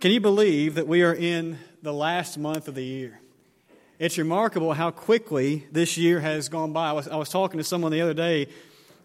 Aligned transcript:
Can 0.00 0.12
you 0.12 0.20
believe 0.20 0.76
that 0.76 0.86
we 0.86 1.02
are 1.02 1.14
in 1.14 1.58
the 1.82 1.92
last 1.92 2.38
month 2.38 2.68
of 2.68 2.74
the 2.74 2.82
year? 2.82 3.20
It's 3.98 4.16
remarkable 4.16 4.72
how 4.72 4.90
quickly 4.90 5.66
this 5.72 5.98
year 5.98 6.20
has 6.20 6.48
gone 6.48 6.72
by. 6.72 6.88
I 6.88 6.92
was, 6.92 7.06
I 7.06 7.16
was 7.16 7.28
talking 7.28 7.58
to 7.58 7.64
someone 7.64 7.92
the 7.92 8.00
other 8.00 8.14
day, 8.14 8.46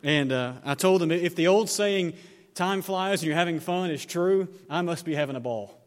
and 0.04 0.32
uh, 0.32 0.54
I 0.64 0.74
told 0.74 1.02
them 1.02 1.12
if 1.12 1.36
the 1.36 1.48
old 1.48 1.70
saying, 1.70 2.14
time 2.54 2.82
flies 2.82 3.20
and 3.20 3.28
you're 3.28 3.36
having 3.36 3.60
fun, 3.60 3.92
is 3.92 4.06
true, 4.06 4.48
I 4.70 4.84
must 4.84 5.04
be 5.04 5.14
having 5.14 5.36
a 5.36 5.42
ball. 5.42 5.78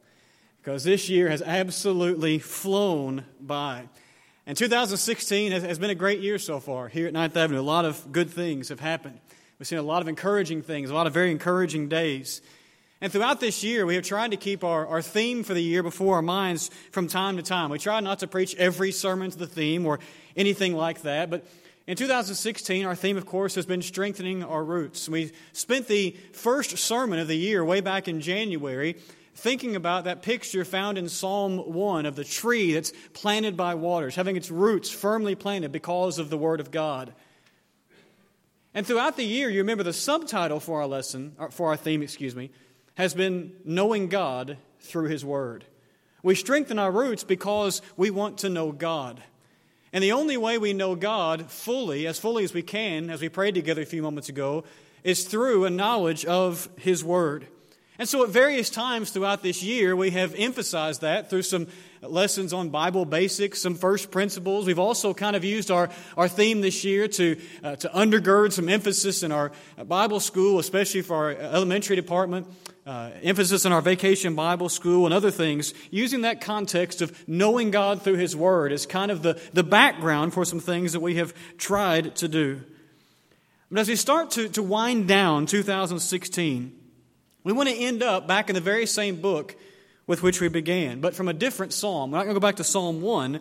Because 0.61 0.85
this 0.85 1.09
year 1.09 1.31
has 1.31 1.41
absolutely 1.41 2.39
flown 2.39 3.25
by. 3.41 3.89
And 4.47 4.59
2016 4.59 5.53
has, 5.53 5.63
has 5.63 5.79
been 5.79 5.89
a 5.89 5.95
great 5.95 6.21
year 6.21 6.39
so 6.39 6.61
far 6.61 6.89
here 6.89 7.07
at 7.07 7.15
Ninth 7.15 7.35
Avenue. 7.35 7.61
A 7.61 7.63
lot 7.63 7.87
of 7.87 8.13
good 8.13 8.29
things 8.29 8.69
have 8.69 8.81
happened. 8.81 9.19
We've 9.59 9.67
seen 9.67 9.79
a 9.79 9.83
lot 9.83 10.03
of 10.03 10.09
encouraging 10.09 10.61
things, 10.61 10.91
a 10.91 10.95
lot 10.95 11.07
of 11.07 11.15
very 11.15 11.31
encouraging 11.31 11.89
days. 11.89 12.43
And 13.01 13.13
throughout 13.13 13.39
this 13.39 13.63
year, 13.63 13.87
we 13.87 13.95
have 13.95 14.05
tried 14.05 14.33
to 14.33 14.37
keep 14.37 14.65
our, 14.65 14.87
our 14.87 15.03
theme 15.03 15.45
for 15.45 15.55
the 15.55 15.63
year 15.63 15.85
before 15.85 16.17
our 16.17 16.23
minds 16.23 16.71
from 16.91 17.07
time 17.07 17.37
to 17.37 17.43
time. 17.43 17.71
We 17.71 17.79
try 17.79 18.01
not 18.01 18.19
to 18.21 18.27
preach 18.27 18.57
every 18.57 18.91
sermon 18.91 19.31
to 19.31 19.39
the 19.39 19.47
theme 19.47 19.87
or 19.87 20.01
anything 20.37 20.75
like 20.75 21.03
that, 21.03 21.31
but 21.31 21.47
in 21.87 21.97
2016, 21.97 22.85
our 22.85 22.95
theme, 22.95 23.17
of 23.17 23.25
course, 23.25 23.55
has 23.55 23.65
been 23.65 23.81
strengthening 23.81 24.45
our 24.45 24.63
roots. 24.63 25.09
We 25.09 25.33
spent 25.55 25.89
the 25.89 26.15
first 26.33 26.77
sermon 26.77 27.19
of 27.19 27.29
the 27.29 27.37
year 27.37 27.65
way 27.65 27.81
back 27.81 28.09
in 28.09 28.21
January 28.21 28.97
thinking 29.35 29.77
about 29.77 30.05
that 30.05 30.21
picture 30.21 30.65
found 30.65 30.99
in 30.99 31.09
Psalm 31.09 31.59
1 31.59 32.05
of 32.05 32.17
the 32.17 32.25
tree 32.25 32.73
that's 32.73 32.93
planted 33.15 33.57
by 33.57 33.75
waters, 33.75 34.17
having 34.17 34.37
its 34.37 34.51
roots 34.51 34.91
firmly 34.91 35.35
planted 35.35 35.71
because 35.71 36.19
of 36.19 36.29
the 36.29 36.37
Word 36.37 36.61
of 36.61 36.71
God. 36.71 37.15
And 38.75 38.87
throughout 38.87 39.17
the 39.17 39.25
year, 39.25 39.49
you 39.49 39.61
remember 39.61 39.85
the 39.85 39.93
subtitle 39.93 40.61
for 40.61 40.81
our 40.81 40.87
lesson, 40.87 41.37
uh, 41.39 41.49
for 41.49 41.69
our 41.69 41.77
theme, 41.77 42.03
excuse 42.03 42.37
me, 42.37 42.51
has 42.99 43.15
been 43.15 43.53
knowing 43.65 44.09
God 44.09 44.59
through 44.81 45.09
His 45.09 45.25
Word. 45.25 45.65
We 46.25 46.35
strengthen 46.35 46.81
our 46.81 46.91
roots 46.91 47.23
because 47.23 47.81
we 47.97 48.11
want 48.11 48.39
to 48.39 48.51
know 48.51 48.73
God. 48.73 49.23
And 49.93 50.03
the 50.03 50.13
only 50.13 50.37
way 50.37 50.59
we 50.59 50.73
know 50.73 50.97
God 50.97 51.49
fully, 51.49 52.09
as 52.09 52.19
fully 52.19 52.43
as 52.43 52.53
we 52.53 52.63
can, 52.63 53.09
as 53.09 53.21
we 53.21 53.29
prayed 53.29 53.55
together 53.55 53.83
a 53.83 53.87
few 53.87 54.03
moments 54.03 54.29
ago, 54.29 54.65
is 55.05 55.25
through 55.25 55.65
a 55.65 55.71
knowledge 55.71 56.25
of 56.25 56.69
His 56.77 57.05
Word. 57.05 57.47
And 58.01 58.09
so, 58.09 58.25
at 58.25 58.31
various 58.31 58.69
times 58.69 59.11
throughout 59.11 59.45
this 59.45 59.63
year, 59.63 59.95
we 59.95 60.11
have 60.11 60.35
emphasized 60.37 61.01
that 61.01 61.31
through 61.31 61.43
some 61.43 61.69
lessons 62.03 62.53
on 62.53 62.69
Bible 62.69 63.05
basics, 63.05 63.61
some 63.61 63.75
first 63.75 64.11
principles. 64.11 64.67
We've 64.67 64.79
also 64.79 65.15
kind 65.15 65.35
of 65.35 65.45
used 65.45 65.71
our, 65.71 65.89
our 66.17 66.29
theme 66.29 66.61
this 66.61 66.85
year 66.85 67.09
to, 67.09 67.41
uh, 67.63 67.77
to 67.77 67.89
undergird 67.89 68.53
some 68.53 68.69
emphasis 68.69 69.23
in 69.23 69.33
our 69.33 69.53
Bible 69.85 70.21
school, 70.21 70.59
especially 70.59 71.03
for 71.03 71.17
our 71.17 71.31
elementary 71.31 71.97
department, 71.97 72.47
uh, 72.89 73.11
emphasis 73.23 73.67
in 73.67 73.73
our 73.73 73.83
vacation 73.83 74.35
Bible 74.35 74.71
school, 74.71 75.05
and 75.05 75.13
other 75.13 75.31
things, 75.31 75.75
using 75.91 76.23
that 76.23 76.41
context 76.41 77.03
of 77.03 77.29
knowing 77.29 77.71
God 77.71 78.01
through 78.01 78.17
His 78.17 78.35
Word 78.35 78.73
as 78.73 78.87
kind 78.87 79.11
of 79.11 79.21
the, 79.23 79.39
the 79.53 79.63
background 79.63 80.33
for 80.33 80.47
some 80.47 80.59
things 80.59 80.95
that 80.95 81.01
we 81.01 81.17
have 81.17 81.35
tried 81.59 82.17
to 82.17 82.29
do. 82.29 82.63
But 83.71 83.81
as 83.81 83.89
we 83.89 83.97
start 83.97 84.31
to, 84.33 84.49
to 84.49 84.63
wind 84.63 85.07
down 85.07 85.45
2016, 85.45 86.73
we 87.45 87.53
want 87.53 87.69
to 87.69 87.75
end 87.75 88.03
up 88.03 88.27
back 88.27 88.49
in 88.49 88.55
the 88.55 88.61
very 88.61 88.87
same 88.87 89.21
book 89.21 89.55
with 90.07 90.23
which 90.23 90.41
we 90.41 90.49
began, 90.49 91.03
but 91.03 91.15
from 91.15 91.29
a 91.29 91.35
different 91.35 91.75
psalm. 91.75 92.11
We're 92.11 92.17
not 92.17 92.25
going 92.25 92.35
to 92.35 92.41
go 92.41 92.47
back 92.47 92.57
to 92.57 92.65
Psalm 92.65 93.03
1, 93.03 93.41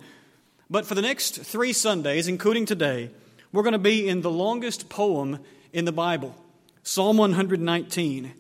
but 0.70 0.86
for 0.86 0.96
the 0.96 1.02
next 1.02 1.40
three 1.40 1.72
Sundays, 1.72 2.28
including 2.28 2.66
today, 2.66 3.12
we're 3.54 3.64
going 3.64 3.72
to 3.72 3.80
be 3.80 4.10
in 4.10 4.20
the 4.20 4.30
longest 4.30 4.90
poem 4.90 5.40
in 5.72 5.86
the 5.86 5.94
Bible, 5.94 6.36
Psalm 6.84 7.16
119. 7.16 8.34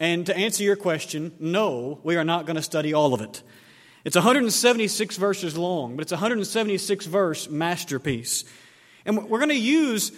And 0.00 0.24
to 0.26 0.36
answer 0.36 0.64
your 0.64 0.76
question, 0.76 1.34
no, 1.38 2.00
we 2.02 2.16
are 2.16 2.24
not 2.24 2.46
going 2.46 2.56
to 2.56 2.62
study 2.62 2.94
all 2.94 3.12
of 3.12 3.20
it. 3.20 3.42
It's 4.02 4.16
176 4.16 5.16
verses 5.18 5.58
long, 5.58 5.94
but 5.94 6.02
it's 6.02 6.12
a 6.12 6.16
176 6.16 7.04
verse 7.04 7.50
masterpiece. 7.50 8.44
And 9.04 9.28
we're 9.28 9.38
going 9.38 9.50
to 9.50 9.54
use 9.54 10.10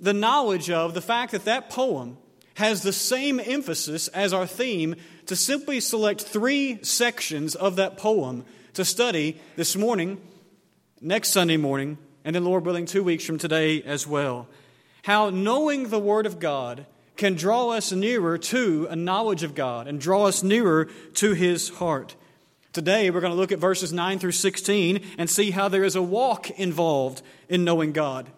the 0.00 0.14
knowledge 0.14 0.70
of 0.70 0.94
the 0.94 1.02
fact 1.02 1.32
that 1.32 1.44
that 1.44 1.68
poem 1.68 2.16
has 2.54 2.82
the 2.82 2.92
same 2.94 3.38
emphasis 3.38 4.08
as 4.08 4.32
our 4.32 4.46
theme 4.46 4.96
to 5.26 5.36
simply 5.36 5.80
select 5.80 6.22
three 6.22 6.82
sections 6.82 7.54
of 7.54 7.76
that 7.76 7.98
poem 7.98 8.46
to 8.72 8.86
study 8.86 9.38
this 9.56 9.76
morning, 9.76 10.18
next 11.02 11.30
Sunday 11.30 11.58
morning, 11.58 11.98
and 12.24 12.34
then, 12.34 12.44
Lord 12.44 12.64
willing, 12.64 12.86
two 12.86 13.04
weeks 13.04 13.24
from 13.24 13.36
today 13.36 13.82
as 13.82 14.06
well. 14.06 14.48
How 15.02 15.28
knowing 15.28 15.90
the 15.90 15.98
Word 15.98 16.24
of 16.24 16.40
God 16.40 16.86
can 17.16 17.34
draw 17.34 17.70
us 17.70 17.92
nearer 17.92 18.38
to 18.38 18.86
a 18.90 18.96
knowledge 18.96 19.42
of 19.42 19.54
God 19.54 19.88
and 19.88 20.00
draw 20.00 20.26
us 20.26 20.42
nearer 20.42 20.86
to 21.14 21.32
His 21.32 21.68
heart. 21.68 22.14
Today, 22.72 23.10
we're 23.10 23.20
going 23.20 23.32
to 23.32 23.38
look 23.38 23.52
at 23.52 23.58
verses 23.58 23.92
9 23.92 24.18
through 24.18 24.32
16 24.32 25.00
and 25.16 25.30
see 25.30 25.50
how 25.50 25.68
there 25.68 25.84
is 25.84 25.96
a 25.96 26.02
walk 26.02 26.50
involved 26.50 27.22
in 27.48 27.64
knowing 27.64 27.92
God. 27.92 28.28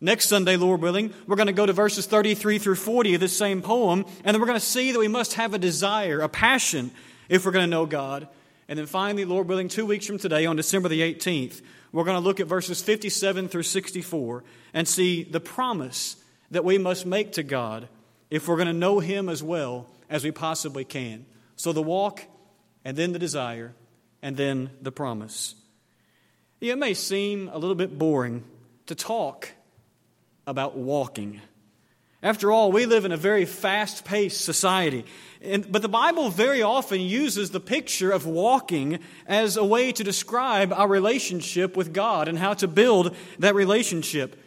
Next 0.00 0.28
Sunday, 0.28 0.56
Lord 0.56 0.80
willing, 0.80 1.12
we're 1.26 1.36
going 1.36 1.48
to 1.48 1.52
go 1.52 1.66
to 1.66 1.72
verses 1.72 2.06
33 2.06 2.58
through 2.58 2.74
40 2.76 3.14
of 3.14 3.20
this 3.20 3.36
same 3.36 3.62
poem, 3.62 4.04
and 4.24 4.34
then 4.34 4.40
we're 4.40 4.46
going 4.46 4.58
to 4.58 4.64
see 4.64 4.92
that 4.92 4.98
we 4.98 5.08
must 5.08 5.34
have 5.34 5.54
a 5.54 5.58
desire, 5.58 6.20
a 6.20 6.28
passion, 6.28 6.90
if 7.28 7.44
we're 7.44 7.52
going 7.52 7.64
to 7.64 7.70
know 7.70 7.86
God. 7.86 8.28
And 8.68 8.78
then 8.78 8.86
finally, 8.86 9.24
Lord 9.24 9.48
willing, 9.48 9.68
two 9.68 9.86
weeks 9.86 10.06
from 10.06 10.18
today, 10.18 10.46
on 10.46 10.56
December 10.56 10.88
the 10.88 11.00
18th, 11.00 11.60
we're 11.92 12.04
going 12.04 12.16
to 12.16 12.26
look 12.26 12.40
at 12.40 12.46
verses 12.46 12.82
57 12.82 13.48
through 13.48 13.62
64 13.62 14.44
and 14.72 14.88
see 14.88 15.22
the 15.24 15.40
promise 15.40 16.16
that 16.50 16.64
we 16.64 16.78
must 16.78 17.06
make 17.06 17.32
to 17.32 17.42
God 17.42 17.88
if 18.34 18.48
we're 18.48 18.56
going 18.56 18.66
to 18.66 18.72
know 18.72 18.98
Him 18.98 19.28
as 19.28 19.44
well 19.44 19.86
as 20.10 20.24
we 20.24 20.32
possibly 20.32 20.84
can. 20.84 21.24
So 21.54 21.72
the 21.72 21.80
walk, 21.80 22.24
and 22.84 22.96
then 22.96 23.12
the 23.12 23.18
desire, 23.20 23.76
and 24.22 24.36
then 24.36 24.70
the 24.82 24.90
promise. 24.90 25.54
It 26.60 26.76
may 26.76 26.94
seem 26.94 27.48
a 27.48 27.58
little 27.58 27.76
bit 27.76 27.96
boring 27.96 28.42
to 28.86 28.96
talk 28.96 29.50
about 30.48 30.76
walking. 30.76 31.42
After 32.24 32.50
all, 32.50 32.72
we 32.72 32.86
live 32.86 33.04
in 33.04 33.12
a 33.12 33.16
very 33.16 33.44
fast 33.44 34.04
paced 34.04 34.44
society. 34.44 35.04
And, 35.40 35.70
but 35.70 35.82
the 35.82 35.88
Bible 35.88 36.28
very 36.28 36.60
often 36.60 37.00
uses 37.00 37.50
the 37.50 37.60
picture 37.60 38.10
of 38.10 38.26
walking 38.26 38.98
as 39.28 39.56
a 39.56 39.64
way 39.64 39.92
to 39.92 40.02
describe 40.02 40.72
our 40.72 40.88
relationship 40.88 41.76
with 41.76 41.94
God 41.94 42.26
and 42.26 42.36
how 42.36 42.54
to 42.54 42.66
build 42.66 43.14
that 43.38 43.54
relationship. 43.54 44.43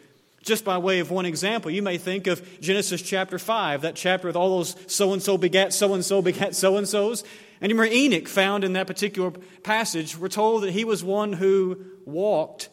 Just 0.48 0.64
by 0.64 0.78
way 0.78 1.00
of 1.00 1.10
one 1.10 1.26
example, 1.26 1.70
you 1.70 1.82
may 1.82 1.98
think 1.98 2.26
of 2.26 2.58
Genesis 2.58 3.02
chapter 3.02 3.38
5, 3.38 3.82
that 3.82 3.96
chapter 3.96 4.28
with 4.28 4.34
all 4.34 4.56
those 4.56 4.74
so 4.86 5.12
and 5.12 5.22
so 5.22 5.36
begat 5.36 5.74
so 5.74 5.92
and 5.92 6.02
so 6.02 6.22
begat 6.22 6.56
so 6.56 6.78
and 6.78 6.88
so's. 6.88 7.22
And 7.60 7.70
you 7.70 7.76
remember 7.76 7.94
Enoch, 7.94 8.26
found 8.26 8.64
in 8.64 8.72
that 8.72 8.86
particular 8.86 9.30
passage, 9.62 10.16
we're 10.16 10.28
told 10.28 10.62
that 10.62 10.70
he 10.70 10.86
was 10.86 11.04
one 11.04 11.34
who 11.34 11.84
walked 12.06 12.70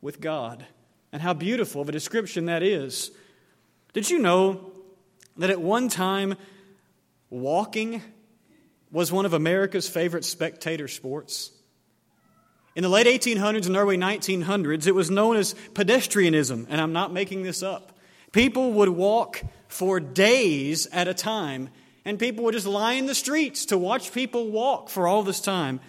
with 0.00 0.22
God. 0.22 0.64
And 1.12 1.20
how 1.20 1.34
beautiful 1.34 1.82
of 1.82 1.90
a 1.90 1.92
description 1.92 2.46
that 2.46 2.62
is. 2.62 3.10
Did 3.92 4.08
you 4.08 4.18
know 4.20 4.72
that 5.36 5.50
at 5.50 5.60
one 5.60 5.90
time, 5.90 6.34
walking 7.28 8.00
was 8.90 9.12
one 9.12 9.26
of 9.26 9.34
America's 9.34 9.86
favorite 9.86 10.24
spectator 10.24 10.88
sports? 10.88 11.50
In 12.78 12.82
the 12.82 12.88
late 12.88 13.08
1800s 13.08 13.66
and 13.66 13.76
early 13.76 13.98
1900s, 13.98 14.86
it 14.86 14.94
was 14.94 15.10
known 15.10 15.36
as 15.36 15.56
pedestrianism, 15.74 16.66
and 16.68 16.80
I'm 16.80 16.92
not 16.92 17.12
making 17.12 17.42
this 17.42 17.60
up. 17.60 17.98
People 18.30 18.70
would 18.74 18.90
walk 18.90 19.42
for 19.66 19.98
days 19.98 20.86
at 20.92 21.08
a 21.08 21.12
time, 21.12 21.70
and 22.04 22.20
people 22.20 22.44
would 22.44 22.54
just 22.54 22.68
lie 22.68 22.92
in 22.92 23.06
the 23.06 23.16
streets 23.16 23.66
to 23.66 23.78
watch 23.78 24.12
people 24.12 24.52
walk 24.52 24.90
for 24.90 25.08
all 25.08 25.24
this 25.24 25.40
time. 25.40 25.80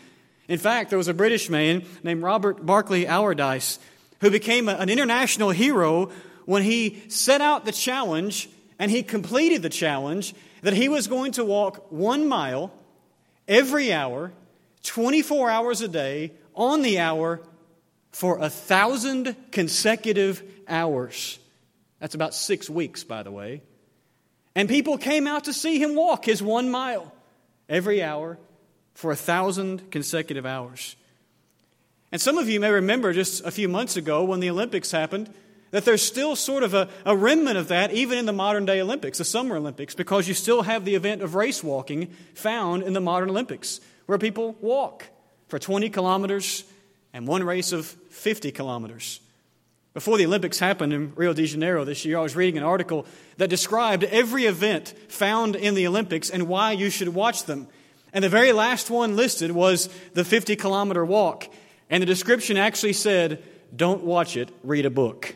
In 0.48 0.58
fact, 0.58 0.90
there 0.90 0.98
was 0.98 1.08
a 1.08 1.14
British 1.14 1.48
man 1.48 1.84
named 2.02 2.24
Robert 2.24 2.66
Barclay 2.66 3.06
Allardice 3.06 3.78
who 4.22 4.32
became 4.32 4.68
an 4.68 4.90
international 4.90 5.52
hero 5.52 6.10
when 6.46 6.64
he 6.64 7.04
set 7.08 7.40
out 7.40 7.66
the 7.66 7.72
challenge 7.72 8.50
and 8.80 8.90
he 8.90 9.04
completed 9.04 9.62
the 9.62 9.70
challenge 9.70 10.34
that 10.64 10.74
he 10.74 10.90
was 10.90 11.06
going 11.06 11.34
to 11.34 11.46
walk 11.46 11.92
one 11.92 12.28
mile 12.28 12.74
every 13.48 13.94
hour, 13.94 14.32
24 14.82 15.52
hours 15.52 15.82
a 15.82 15.88
day, 15.88 16.32
on 16.60 16.84
the 16.84 17.00
hour, 17.00 17.42
for 18.12 18.40
a 18.40 18.50
thousand 18.50 19.36
consecutive 19.52 20.44
hours. 20.68 21.40
That's 22.00 22.16
about 22.16 22.34
six 22.34 22.70
weeks, 22.70 23.04
by 23.04 23.24
the 23.24 23.32
way. 23.32 23.62
And 24.56 24.68
people 24.68 24.98
came 24.98 25.28
out 25.28 25.46
to 25.46 25.54
see 25.54 25.82
him 25.82 25.96
walk 25.96 26.26
his 26.26 26.42
one 26.42 26.70
mile 26.70 27.14
every 27.68 28.02
hour 28.02 28.38
for 28.94 29.12
a 29.12 29.16
thousand 29.16 29.92
consecutive 29.92 30.46
hours. 30.46 30.96
And 32.12 32.20
some 32.20 32.38
of 32.38 32.50
you 32.50 32.60
may 32.60 32.72
remember 32.72 33.14
just 33.14 33.46
a 33.46 33.52
few 33.52 33.70
months 33.70 33.96
ago 33.96 34.24
when 34.24 34.40
the 34.40 34.50
Olympics 34.50 34.92
happened 34.92 35.32
that 35.72 35.86
there's 35.86 36.02
still 36.02 36.36
sort 36.36 36.64
of 36.64 36.74
a, 36.74 36.90
a 37.06 37.16
remnant 37.16 37.58
of 37.58 37.68
that 37.68 37.94
even 37.94 38.18
in 38.18 38.26
the 38.26 38.34
modern 38.34 38.66
day 38.66 38.82
Olympics, 38.82 39.20
the 39.20 39.24
Summer 39.24 39.58
Olympics, 39.58 39.94
because 39.94 40.28
you 40.28 40.34
still 40.34 40.64
have 40.64 40.84
the 40.84 40.96
event 40.96 41.22
of 41.22 41.36
race 41.36 41.64
walking 41.64 42.08
found 42.34 42.82
in 42.82 42.94
the 42.94 43.00
modern 43.00 43.30
Olympics, 43.30 43.80
where 44.08 44.18
people 44.18 44.58
walk 44.62 45.06
for 45.50 45.60
20 45.60 45.90
kilometers 45.90 46.64
and 47.14 47.28
one 47.28 47.44
race 47.44 47.72
of 47.72 47.86
50 47.86 48.52
kilometers. 48.52 49.20
Before 49.94 50.18
the 50.18 50.26
Olympics 50.26 50.60
happened 50.60 50.94
in 50.94 51.14
Rio 51.16 51.34
de 51.34 51.46
Janeiro 51.46 51.84
this 51.84 52.06
year, 52.06 52.20
I 52.20 52.22
was 52.22 52.36
reading 52.36 52.58
an 52.58 52.64
article 52.64 53.06
that 53.38 53.50
described 53.50 54.04
every 54.06 54.46
event 54.46 54.94
found 55.10 55.56
in 55.56 55.74
the 55.74 55.88
Olympics 55.88 56.30
and 56.30 56.48
why 56.48 56.72
you 56.72 56.90
should 56.90 57.10
watch 57.10 57.46
them. 57.46 57.68
And 58.14 58.24
the 58.24 58.30
very 58.30 58.52
last 58.52 58.90
one 58.90 59.16
listed 59.16 59.52
was 59.52 59.90
the 60.14 60.24
50 60.24 60.56
kilometer 60.56 61.04
walk. 61.04 61.48
And 61.90 62.02
the 62.02 62.08
description 62.08 62.56
actually 62.56 62.94
said, 62.94 63.44
Don't 63.76 64.04
watch 64.04 64.38
it, 64.38 64.50
read 64.64 64.86
a 64.86 64.92
book. 64.92 65.36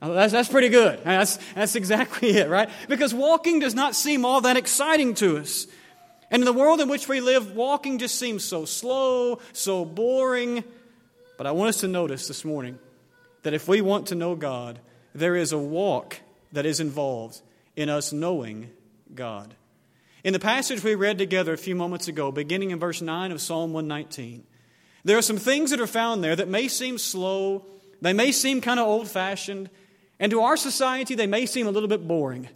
That's, 0.00 0.32
that's 0.32 0.48
pretty 0.48 0.68
good. 0.68 1.00
That's, 1.04 1.38
that's 1.54 1.74
exactly 1.74 2.30
it, 2.36 2.48
right? 2.50 2.68
Because 2.88 3.14
walking 3.14 3.60
does 3.60 3.74
not 3.74 3.94
seem 3.94 4.24
all 4.24 4.42
that 4.42 4.56
exciting 4.56 5.14
to 5.14 5.38
us. 5.38 5.66
And 6.32 6.40
in 6.40 6.46
the 6.46 6.52
world 6.52 6.80
in 6.80 6.88
which 6.88 7.08
we 7.08 7.20
live, 7.20 7.54
walking 7.54 7.98
just 7.98 8.18
seems 8.18 8.42
so 8.42 8.64
slow, 8.64 9.38
so 9.52 9.84
boring. 9.84 10.64
But 11.36 11.46
I 11.46 11.50
want 11.50 11.68
us 11.68 11.80
to 11.80 11.88
notice 11.88 12.26
this 12.26 12.42
morning 12.42 12.78
that 13.42 13.52
if 13.52 13.68
we 13.68 13.82
want 13.82 14.06
to 14.08 14.14
know 14.14 14.34
God, 14.34 14.80
there 15.14 15.36
is 15.36 15.52
a 15.52 15.58
walk 15.58 16.20
that 16.52 16.64
is 16.64 16.80
involved 16.80 17.42
in 17.76 17.90
us 17.90 18.14
knowing 18.14 18.70
God. 19.14 19.54
In 20.24 20.32
the 20.32 20.38
passage 20.38 20.82
we 20.82 20.94
read 20.94 21.18
together 21.18 21.52
a 21.52 21.58
few 21.58 21.74
moments 21.74 22.08
ago, 22.08 22.32
beginning 22.32 22.70
in 22.70 22.78
verse 22.78 23.02
9 23.02 23.30
of 23.30 23.40
Psalm 23.40 23.74
119, 23.74 24.44
there 25.04 25.18
are 25.18 25.22
some 25.22 25.36
things 25.36 25.70
that 25.70 25.80
are 25.80 25.86
found 25.86 26.24
there 26.24 26.36
that 26.36 26.48
may 26.48 26.66
seem 26.66 26.96
slow, 26.96 27.66
they 28.00 28.14
may 28.14 28.32
seem 28.32 28.62
kind 28.62 28.80
of 28.80 28.86
old 28.86 29.08
fashioned, 29.08 29.68
and 30.18 30.30
to 30.30 30.40
our 30.40 30.56
society, 30.56 31.14
they 31.14 31.26
may 31.26 31.44
seem 31.44 31.66
a 31.66 31.70
little 31.70 31.88
bit 31.88 32.06
boring. 32.08 32.48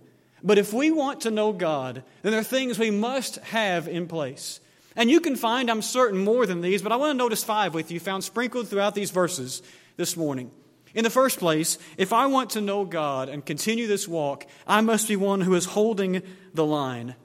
But 0.47 0.59
if 0.59 0.73
we 0.73 0.93
want 0.93 1.23
to 1.23 1.33
know 1.33 1.53
God, 1.53 2.05
then 2.23 2.31
there 2.31 2.41
are 2.41 2.45
things 2.45 2.79
we 2.79 2.93
must 2.93 3.37
have 3.39 3.89
in 3.89 4.07
place. 4.07 4.61
And 4.95 5.11
you 5.11 5.19
can 5.19 5.35
find, 5.35 5.69
I'm 5.69 5.83
certain, 5.83 6.21
more 6.21 6.47
than 6.47 6.61
these, 6.61 6.83
but 6.83 6.93
I 6.93 6.97
want 6.97 7.11
to 7.11 7.19
notice 7.19 7.43
five 7.43 7.75
with 7.75 7.91
you 7.91 7.99
found 7.99 8.23
sprinkled 8.23 8.69
throughout 8.69 8.95
these 8.95 9.11
verses 9.11 9.61
this 9.97 10.17
morning. 10.17 10.53
In 10.95 11.03
the 11.03 11.11
first 11.11 11.41
place, 11.41 11.79
if 11.99 12.13
I 12.13 12.27
want 12.27 12.51
to 12.51 12.61
know 12.61 12.85
God 12.85 13.29
and 13.29 13.45
continue 13.45 13.89
this 13.89 14.07
walk, 14.07 14.47
I 14.69 14.81
must 14.83 15.09
be 15.09 15.17
one 15.17 15.41
who 15.41 15.57
is 15.57 15.65
holding 15.65 16.23
the 16.55 16.65
line. 16.65 17.17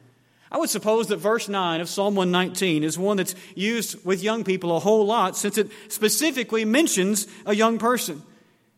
I 0.52 0.58
would 0.58 0.72
suppose 0.72 1.08
that 1.08 1.18
verse 1.18 1.48
9 1.48 1.80
of 1.80 1.88
Psalm 1.88 2.16
119 2.16 2.84
is 2.84 2.98
one 2.98 3.18
that's 3.18 3.36
used 3.54 4.04
with 4.04 4.24
young 4.24 4.44
people 4.44 4.76
a 4.76 4.80
whole 4.80 5.06
lot 5.06 5.38
since 5.38 5.60
it 5.60 5.70
specifically 5.90 6.66
mentions 6.66 7.28
a 7.46 7.56
young 7.56 7.78
person. 7.78 8.24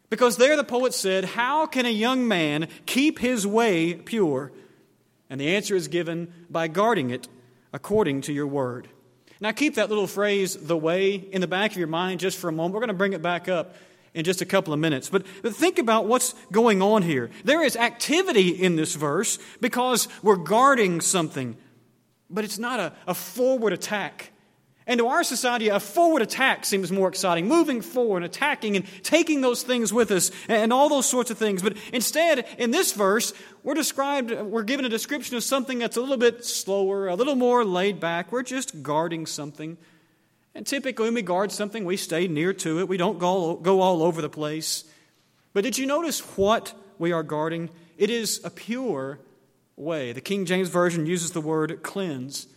Because 0.10 0.38
there 0.38 0.56
the 0.56 0.64
poet 0.64 0.94
said, 0.94 1.26
How 1.26 1.66
can 1.66 1.86
a 1.86 1.90
young 1.90 2.28
man 2.28 2.68
keep 2.86 3.20
his 3.20 3.48
way 3.48 3.96
pure? 3.96 4.52
And 5.30 5.42
the 5.42 5.56
answer 5.56 5.76
is 5.76 5.88
given 5.88 6.32
by 6.50 6.68
guarding 6.68 7.10
it 7.10 7.28
according 7.72 8.22
to 8.22 8.34
your 8.34 8.48
word. 8.48 8.88
Now 9.40 9.52
keep 9.52 9.76
that 9.76 9.90
little 9.90 10.08
phrase, 10.08 10.56
the 10.56 10.78
way, 10.78 11.16
in 11.16 11.42
the 11.42 11.48
back 11.48 11.72
of 11.72 11.78
your 11.78 11.88
mind 11.88 12.20
just 12.20 12.38
for 12.38 12.48
a 12.48 12.52
moment. 12.52 12.76
We're 12.76 12.82
going 12.82 12.90
to 12.90 12.94
bring 12.94 13.14
it 13.14 13.22
back 13.22 13.50
up 13.50 13.76
in 14.14 14.24
just 14.24 14.42
a 14.42 14.46
couple 14.46 14.74
of 14.74 14.80
minutes. 14.80 15.10
But, 15.10 15.26
but 15.42 15.56
think 15.56 15.80
about 15.80 16.06
what's 16.06 16.34
going 16.52 16.82
on 16.82 17.02
here. 17.02 17.32
There 17.44 17.64
is 17.64 17.76
activity 17.76 18.50
in 18.50 18.76
this 18.76 18.96
verse 18.96 19.40
because 19.60 20.08
we're 20.22 20.36
guarding 20.36 21.02
something, 21.02 21.58
but 22.30 22.44
it's 22.44 22.60
not 22.60 22.80
a, 22.80 22.94
a 23.08 23.14
forward 23.14 23.74
attack. 23.74 24.32
And 24.86 24.98
to 24.98 25.08
our 25.08 25.24
society, 25.24 25.70
a 25.70 25.80
forward 25.80 26.22
attack 26.22 26.66
seems 26.66 26.92
more 26.92 27.08
exciting, 27.08 27.48
moving 27.48 27.82
forward, 27.82 28.18
and 28.18 28.26
attacking 28.26 28.76
and 28.76 28.86
taking 29.04 29.42
those 29.42 29.64
things 29.64 29.94
with 29.94 30.12
us 30.12 30.30
and 30.50 30.74
all 30.74 30.90
those 30.90 31.06
sorts 31.06 31.32
of 31.32 31.38
things. 31.38 31.62
But 31.62 31.78
instead, 31.94 32.46
in 32.58 32.72
this 32.72 32.92
verse, 32.92 33.34
we're 33.64 33.76
described, 33.76 34.32
we're 34.32 34.64
given 34.64 34.84
a 34.86 34.90
description 34.90 35.38
of 35.38 35.44
something 35.44 35.80
that's 35.80 35.96
a 35.96 36.02
little 36.02 36.18
bit 36.18 36.44
slower, 36.44 37.08
a 37.08 37.16
little 37.16 37.36
more 37.36 37.64
laid 37.64 38.02
back. 38.02 38.32
We're 38.32 38.44
just 38.44 38.84
guarding 38.84 39.26
something. 39.26 39.78
And 40.54 40.68
typically, 40.68 41.06
when 41.06 41.14
we 41.14 41.22
guard 41.22 41.52
something, 41.52 41.86
we 41.86 41.98
stay 41.98 42.28
near 42.28 42.54
to 42.54 42.80
it. 42.80 42.88
We 42.90 42.98
don't 42.98 43.20
go, 43.20 43.56
go 43.56 43.80
all 43.80 44.04
over 44.04 44.22
the 44.22 44.30
place. 44.30 44.84
But 45.54 45.64
did 45.64 45.78
you 45.78 45.86
notice 45.86 46.20
what 46.38 46.74
we 47.00 47.12
are 47.12 47.24
guarding? 47.24 47.70
It 47.98 48.10
is 48.10 48.42
a 48.44 48.50
pure 48.50 49.20
way. 49.78 50.12
The 50.12 50.22
King 50.22 50.46
James 50.46 50.68
Version 50.70 51.06
uses 51.06 51.32
the 51.32 51.42
word 51.42 51.82
cleanse. 51.84 52.48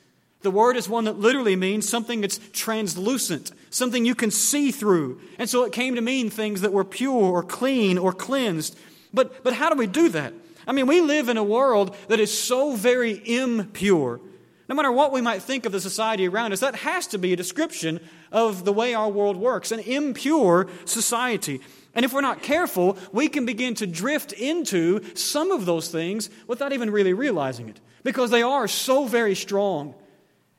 The 0.42 0.50
word 0.50 0.76
is 0.76 0.88
one 0.88 1.04
that 1.04 1.18
literally 1.18 1.56
means 1.56 1.88
something 1.88 2.20
that's 2.20 2.38
translucent, 2.52 3.52
something 3.70 4.04
you 4.04 4.14
can 4.14 4.30
see 4.30 4.70
through. 4.70 5.20
And 5.38 5.48
so 5.48 5.64
it 5.64 5.72
came 5.72 5.94
to 5.96 6.00
mean 6.00 6.30
things 6.30 6.60
that 6.60 6.72
were 6.72 6.84
pure 6.84 7.12
or 7.12 7.42
clean 7.42 7.98
or 7.98 8.12
cleansed. 8.12 8.78
But, 9.12 9.42
but 9.42 9.54
how 9.54 9.70
do 9.70 9.76
we 9.76 9.86
do 9.86 10.08
that? 10.10 10.34
I 10.66 10.72
mean, 10.72 10.86
we 10.86 11.00
live 11.00 11.28
in 11.28 11.36
a 11.36 11.44
world 11.44 11.96
that 12.08 12.20
is 12.20 12.36
so 12.36 12.74
very 12.74 13.12
impure. 13.24 14.20
No 14.68 14.74
matter 14.74 14.90
what 14.90 15.12
we 15.12 15.20
might 15.20 15.42
think 15.42 15.64
of 15.64 15.72
the 15.72 15.80
society 15.80 16.26
around 16.26 16.52
us, 16.52 16.60
that 16.60 16.74
has 16.76 17.06
to 17.08 17.18
be 17.18 17.32
a 17.32 17.36
description 17.36 18.00
of 18.32 18.64
the 18.64 18.72
way 18.72 18.94
our 18.94 19.08
world 19.08 19.36
works 19.36 19.70
an 19.70 19.78
impure 19.80 20.68
society. 20.84 21.60
And 21.94 22.04
if 22.04 22.12
we're 22.12 22.20
not 22.20 22.42
careful, 22.42 22.98
we 23.12 23.28
can 23.28 23.46
begin 23.46 23.74
to 23.76 23.86
drift 23.86 24.32
into 24.32 25.02
some 25.14 25.50
of 25.52 25.66
those 25.66 25.88
things 25.88 26.28
without 26.46 26.72
even 26.72 26.90
really 26.90 27.12
realizing 27.12 27.68
it 27.68 27.80
because 28.02 28.30
they 28.30 28.42
are 28.42 28.68
so 28.68 29.06
very 29.06 29.34
strong. 29.34 29.94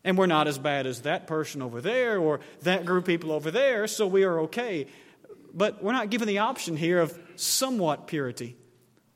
And 0.07 0.17
we're 0.17 0.25
not 0.25 0.47
as 0.47 0.57
bad 0.57 0.87
as 0.87 1.01
that 1.01 1.27
person 1.27 1.61
over 1.61 1.81
there 1.81 2.17
or 2.17 2.39
that 2.61 2.85
group 2.85 3.03
of 3.03 3.07
people 3.07 3.33
over 3.33 3.51
there, 3.51 3.87
so 3.87 4.07
we 4.07 4.23
are 4.23 4.39
okay. 4.43 4.87
But 5.53 5.83
we're 5.83 5.91
not 5.91 6.09
given 6.09 6.29
the 6.29 6.37
option 6.37 6.77
here 6.77 7.01
of 7.01 7.19
somewhat 7.35 8.07
purity. 8.07 8.55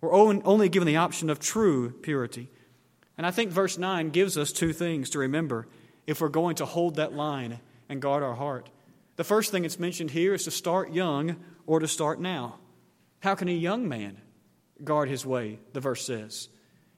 We're 0.01 0.11
only 0.11 0.67
given 0.67 0.85
the 0.87 0.97
option 0.97 1.29
of 1.29 1.39
true 1.39 1.91
purity. 1.91 2.49
And 3.17 3.25
I 3.25 3.31
think 3.31 3.51
verse 3.51 3.77
9 3.77 4.09
gives 4.09 4.37
us 4.37 4.51
two 4.51 4.73
things 4.73 5.11
to 5.11 5.19
remember 5.19 5.65
if 6.07 6.19
we're 6.19 6.27
going 6.27 6.55
to 6.57 6.65
hold 6.65 6.95
that 6.95 7.13
line 7.13 7.61
and 7.87 8.01
guard 8.01 8.21
our 8.21 8.35
heart. 8.35 8.69
The 9.15 9.23
first 9.23 9.49
thing 9.49 9.63
it's 9.63 9.79
mentioned 9.79 10.11
here 10.11 10.33
is 10.33 10.43
to 10.43 10.51
start 10.51 10.91
young 10.91 11.37
or 11.67 11.79
to 11.79 11.87
start 11.87 12.19
now. 12.19 12.57
How 13.21 13.35
can 13.35 13.47
a 13.47 13.53
young 13.53 13.87
man 13.87 14.17
guard 14.83 15.07
his 15.07 15.25
way, 15.25 15.59
the 15.71 15.79
verse 15.79 16.05
says? 16.05 16.49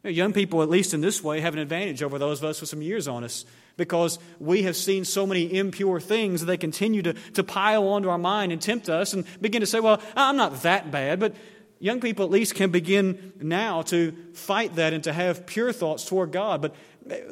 You 0.01 0.09
know, 0.09 0.15
young 0.15 0.33
people, 0.33 0.63
at 0.63 0.69
least 0.69 0.95
in 0.95 1.01
this 1.01 1.23
way, 1.23 1.41
have 1.41 1.53
an 1.53 1.59
advantage 1.59 2.01
over 2.01 2.17
those 2.17 2.39
of 2.39 2.45
us 2.45 2.59
with 2.59 2.71
some 2.71 2.81
years 2.81 3.07
on 3.07 3.23
us 3.23 3.45
because 3.77 4.19
we 4.39 4.63
have 4.63 4.75
seen 4.75 5.05
so 5.05 5.25
many 5.25 5.57
impure 5.57 5.99
things 5.99 6.41
that 6.41 6.45
they 6.45 6.57
continue 6.57 7.01
to, 7.01 7.13
to 7.33 7.43
pile 7.43 7.87
onto 7.87 8.09
our 8.09 8.17
mind 8.17 8.51
and 8.51 8.61
tempt 8.61 8.89
us 8.89 9.13
and 9.13 9.25
begin 9.41 9.61
to 9.61 9.67
say, 9.67 9.79
Well, 9.79 10.01
I'm 10.15 10.37
not 10.37 10.61
that 10.63 10.91
bad, 10.91 11.19
but 11.19 11.35
young 11.79 11.99
people 11.99 12.25
at 12.25 12.31
least 12.31 12.55
can 12.55 12.71
begin 12.71 13.33
now 13.41 13.81
to 13.83 14.13
fight 14.33 14.75
that 14.75 14.93
and 14.93 15.03
to 15.03 15.13
have 15.13 15.45
pure 15.45 15.73
thoughts 15.73 16.05
toward 16.05 16.31
God. 16.31 16.61
But 16.61 16.75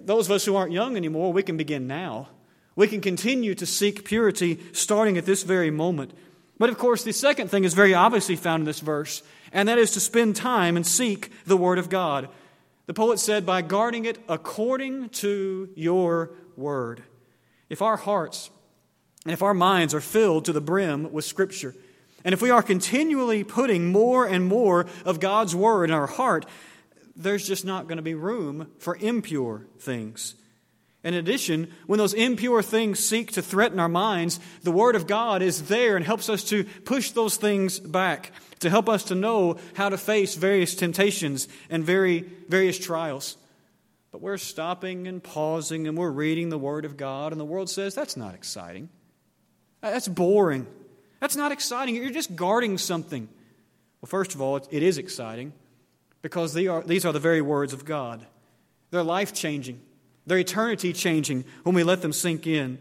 those 0.05 0.27
of 0.27 0.31
us 0.31 0.45
who 0.45 0.55
aren't 0.55 0.73
young 0.73 0.97
anymore, 0.97 1.31
we 1.31 1.43
can 1.43 1.57
begin 1.57 1.87
now. 1.87 2.29
We 2.75 2.87
can 2.87 3.01
continue 3.01 3.55
to 3.55 3.65
seek 3.65 4.05
purity 4.05 4.59
starting 4.73 5.17
at 5.17 5.25
this 5.25 5.43
very 5.43 5.71
moment. 5.71 6.13
But 6.57 6.69
of 6.69 6.77
course, 6.77 7.03
the 7.03 7.11
second 7.11 7.49
thing 7.49 7.63
is 7.63 7.73
very 7.73 7.93
obviously 7.93 8.35
found 8.35 8.61
in 8.61 8.65
this 8.65 8.81
verse, 8.81 9.23
and 9.51 9.67
that 9.67 9.79
is 9.79 9.91
to 9.91 9.99
spend 9.99 10.35
time 10.35 10.75
and 10.75 10.85
seek 10.85 11.31
the 11.45 11.57
Word 11.57 11.79
of 11.79 11.89
God. 11.89 12.29
The 12.87 12.93
poet 12.93 13.19
said, 13.19 13.45
by 13.45 13.61
guarding 13.61 14.05
it 14.05 14.17
according 14.27 15.09
to 15.09 15.69
your 15.75 16.31
Word. 16.57 17.03
If 17.69 17.81
our 17.81 17.97
hearts 17.97 18.49
and 19.23 19.31
if 19.31 19.41
our 19.41 19.53
minds 19.53 19.93
are 19.93 20.01
filled 20.01 20.45
to 20.45 20.53
the 20.53 20.61
brim 20.61 21.11
with 21.11 21.25
Scripture, 21.25 21.75
and 22.23 22.33
if 22.33 22.41
we 22.41 22.49
are 22.49 22.63
continually 22.63 23.43
putting 23.43 23.91
more 23.91 24.25
and 24.25 24.45
more 24.45 24.87
of 25.05 25.19
God's 25.19 25.55
Word 25.55 25.89
in 25.89 25.95
our 25.95 26.07
heart, 26.07 26.45
there's 27.15 27.47
just 27.47 27.65
not 27.65 27.87
going 27.87 27.97
to 27.97 28.03
be 28.03 28.13
room 28.13 28.67
for 28.79 28.95
impure 28.97 29.67
things. 29.79 30.35
In 31.03 31.13
addition, 31.13 31.71
when 31.87 31.97
those 31.97 32.13
impure 32.13 32.61
things 32.61 32.99
seek 32.99 33.31
to 33.31 33.41
threaten 33.41 33.79
our 33.79 33.89
minds, 33.89 34.39
the 34.63 34.71
Word 34.71 34.95
of 34.95 35.07
God 35.07 35.41
is 35.41 35.63
there 35.63 35.95
and 35.95 36.05
helps 36.05 36.29
us 36.29 36.43
to 36.45 36.63
push 36.63 37.11
those 37.11 37.37
things 37.37 37.79
back, 37.79 38.31
to 38.61 38.69
help 38.69 38.87
us 38.87 39.03
to 39.05 39.15
know 39.15 39.57
how 39.75 39.89
to 39.89 39.97
face 39.97 40.35
various 40.35 40.73
temptations 40.73 41.47
and 41.69 41.83
very, 41.83 42.21
various 42.47 42.79
trials. 42.79 43.37
But 44.11 44.21
we're 44.21 44.37
stopping 44.37 45.07
and 45.07 45.23
pausing 45.23 45.87
and 45.87 45.97
we're 45.97 46.11
reading 46.11 46.49
the 46.49 46.57
Word 46.57 46.85
of 46.85 46.97
God, 46.97 47.31
and 47.31 47.39
the 47.39 47.45
world 47.45 47.69
says 47.69 47.93
that's 47.93 48.17
not 48.17 48.33
exciting. 48.33 48.89
That's 49.81 50.07
boring. 50.07 50.67
That's 51.19 51.35
not 51.35 51.51
exciting. 51.51 51.95
You're 51.95 52.11
just 52.11 52.35
guarding 52.35 52.77
something. 52.77 53.27
Well, 54.01 54.07
first 54.07 54.35
of 54.35 54.41
all, 54.41 54.55
it 54.55 54.83
is 54.83 54.97
exciting 54.97 55.53
because 56.21 56.55
are, 56.57 56.83
these 56.83 57.05
are 57.05 57.13
the 57.13 57.19
very 57.19 57.41
words 57.41 57.73
of 57.73 57.85
God. 57.85 58.25
They're 58.89 59.03
life 59.03 59.33
changing, 59.33 59.81
they're 60.25 60.39
eternity 60.39 60.93
changing 60.93 61.45
when 61.63 61.75
we 61.75 61.83
let 61.83 62.01
them 62.01 62.13
sink 62.13 62.45
in. 62.45 62.79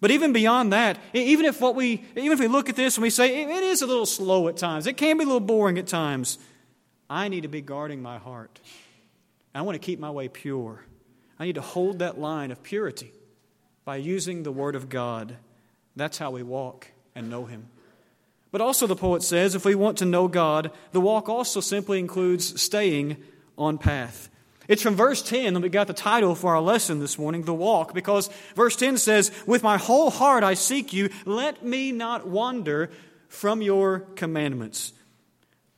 But 0.00 0.10
even 0.10 0.32
beyond 0.32 0.72
that, 0.72 0.98
even 1.14 1.46
if 1.46 1.60
what 1.60 1.74
we 1.74 2.04
even 2.16 2.32
if 2.32 2.38
we 2.38 2.48
look 2.48 2.68
at 2.68 2.76
this 2.76 2.96
and 2.96 3.02
we 3.02 3.10
say 3.10 3.44
it 3.44 3.62
is 3.64 3.82
a 3.82 3.86
little 3.86 4.06
slow 4.06 4.48
at 4.48 4.56
times, 4.56 4.86
it 4.86 4.96
can 4.96 5.16
be 5.16 5.24
a 5.24 5.26
little 5.26 5.40
boring 5.40 5.78
at 5.78 5.86
times, 5.86 6.38
I 7.08 7.28
need 7.28 7.42
to 7.42 7.48
be 7.48 7.60
guarding 7.60 8.02
my 8.02 8.18
heart. 8.18 8.60
I 9.54 9.62
want 9.62 9.74
to 9.74 9.78
keep 9.78 9.98
my 9.98 10.10
way 10.10 10.28
pure. 10.28 10.84
I 11.38 11.46
need 11.46 11.54
to 11.54 11.62
hold 11.62 12.00
that 12.00 12.18
line 12.18 12.50
of 12.50 12.62
purity 12.62 13.12
by 13.84 13.96
using 13.96 14.42
the 14.42 14.52
Word 14.52 14.74
of 14.74 14.88
God. 14.88 15.36
That's 15.94 16.18
how 16.18 16.30
we 16.30 16.42
walk 16.42 16.88
and 17.14 17.30
know 17.30 17.46
Him. 17.46 17.68
But 18.52 18.60
also, 18.60 18.86
the 18.86 18.96
poet 18.96 19.22
says, 19.22 19.54
if 19.54 19.64
we 19.64 19.74
want 19.74 19.98
to 19.98 20.04
know 20.04 20.28
God, 20.28 20.70
the 20.92 21.00
walk 21.00 21.28
also 21.28 21.60
simply 21.60 21.98
includes 21.98 22.60
staying 22.60 23.16
on 23.56 23.78
path. 23.78 24.28
It's 24.68 24.82
from 24.82 24.96
verse 24.96 25.22
10 25.22 25.54
that 25.54 25.60
we 25.60 25.68
got 25.68 25.86
the 25.86 25.92
title 25.92 26.34
for 26.34 26.54
our 26.54 26.60
lesson 26.60 26.98
this 26.98 27.18
morning, 27.18 27.42
The 27.42 27.54
Walk, 27.54 27.94
because 27.94 28.28
verse 28.54 28.76
10 28.76 28.98
says, 28.98 29.30
With 29.46 29.62
my 29.62 29.76
whole 29.76 30.10
heart 30.10 30.42
I 30.42 30.54
seek 30.54 30.92
you, 30.92 31.10
let 31.24 31.64
me 31.64 31.92
not 31.92 32.26
wander 32.26 32.90
from 33.28 33.62
your 33.62 34.00
commandments. 34.16 34.92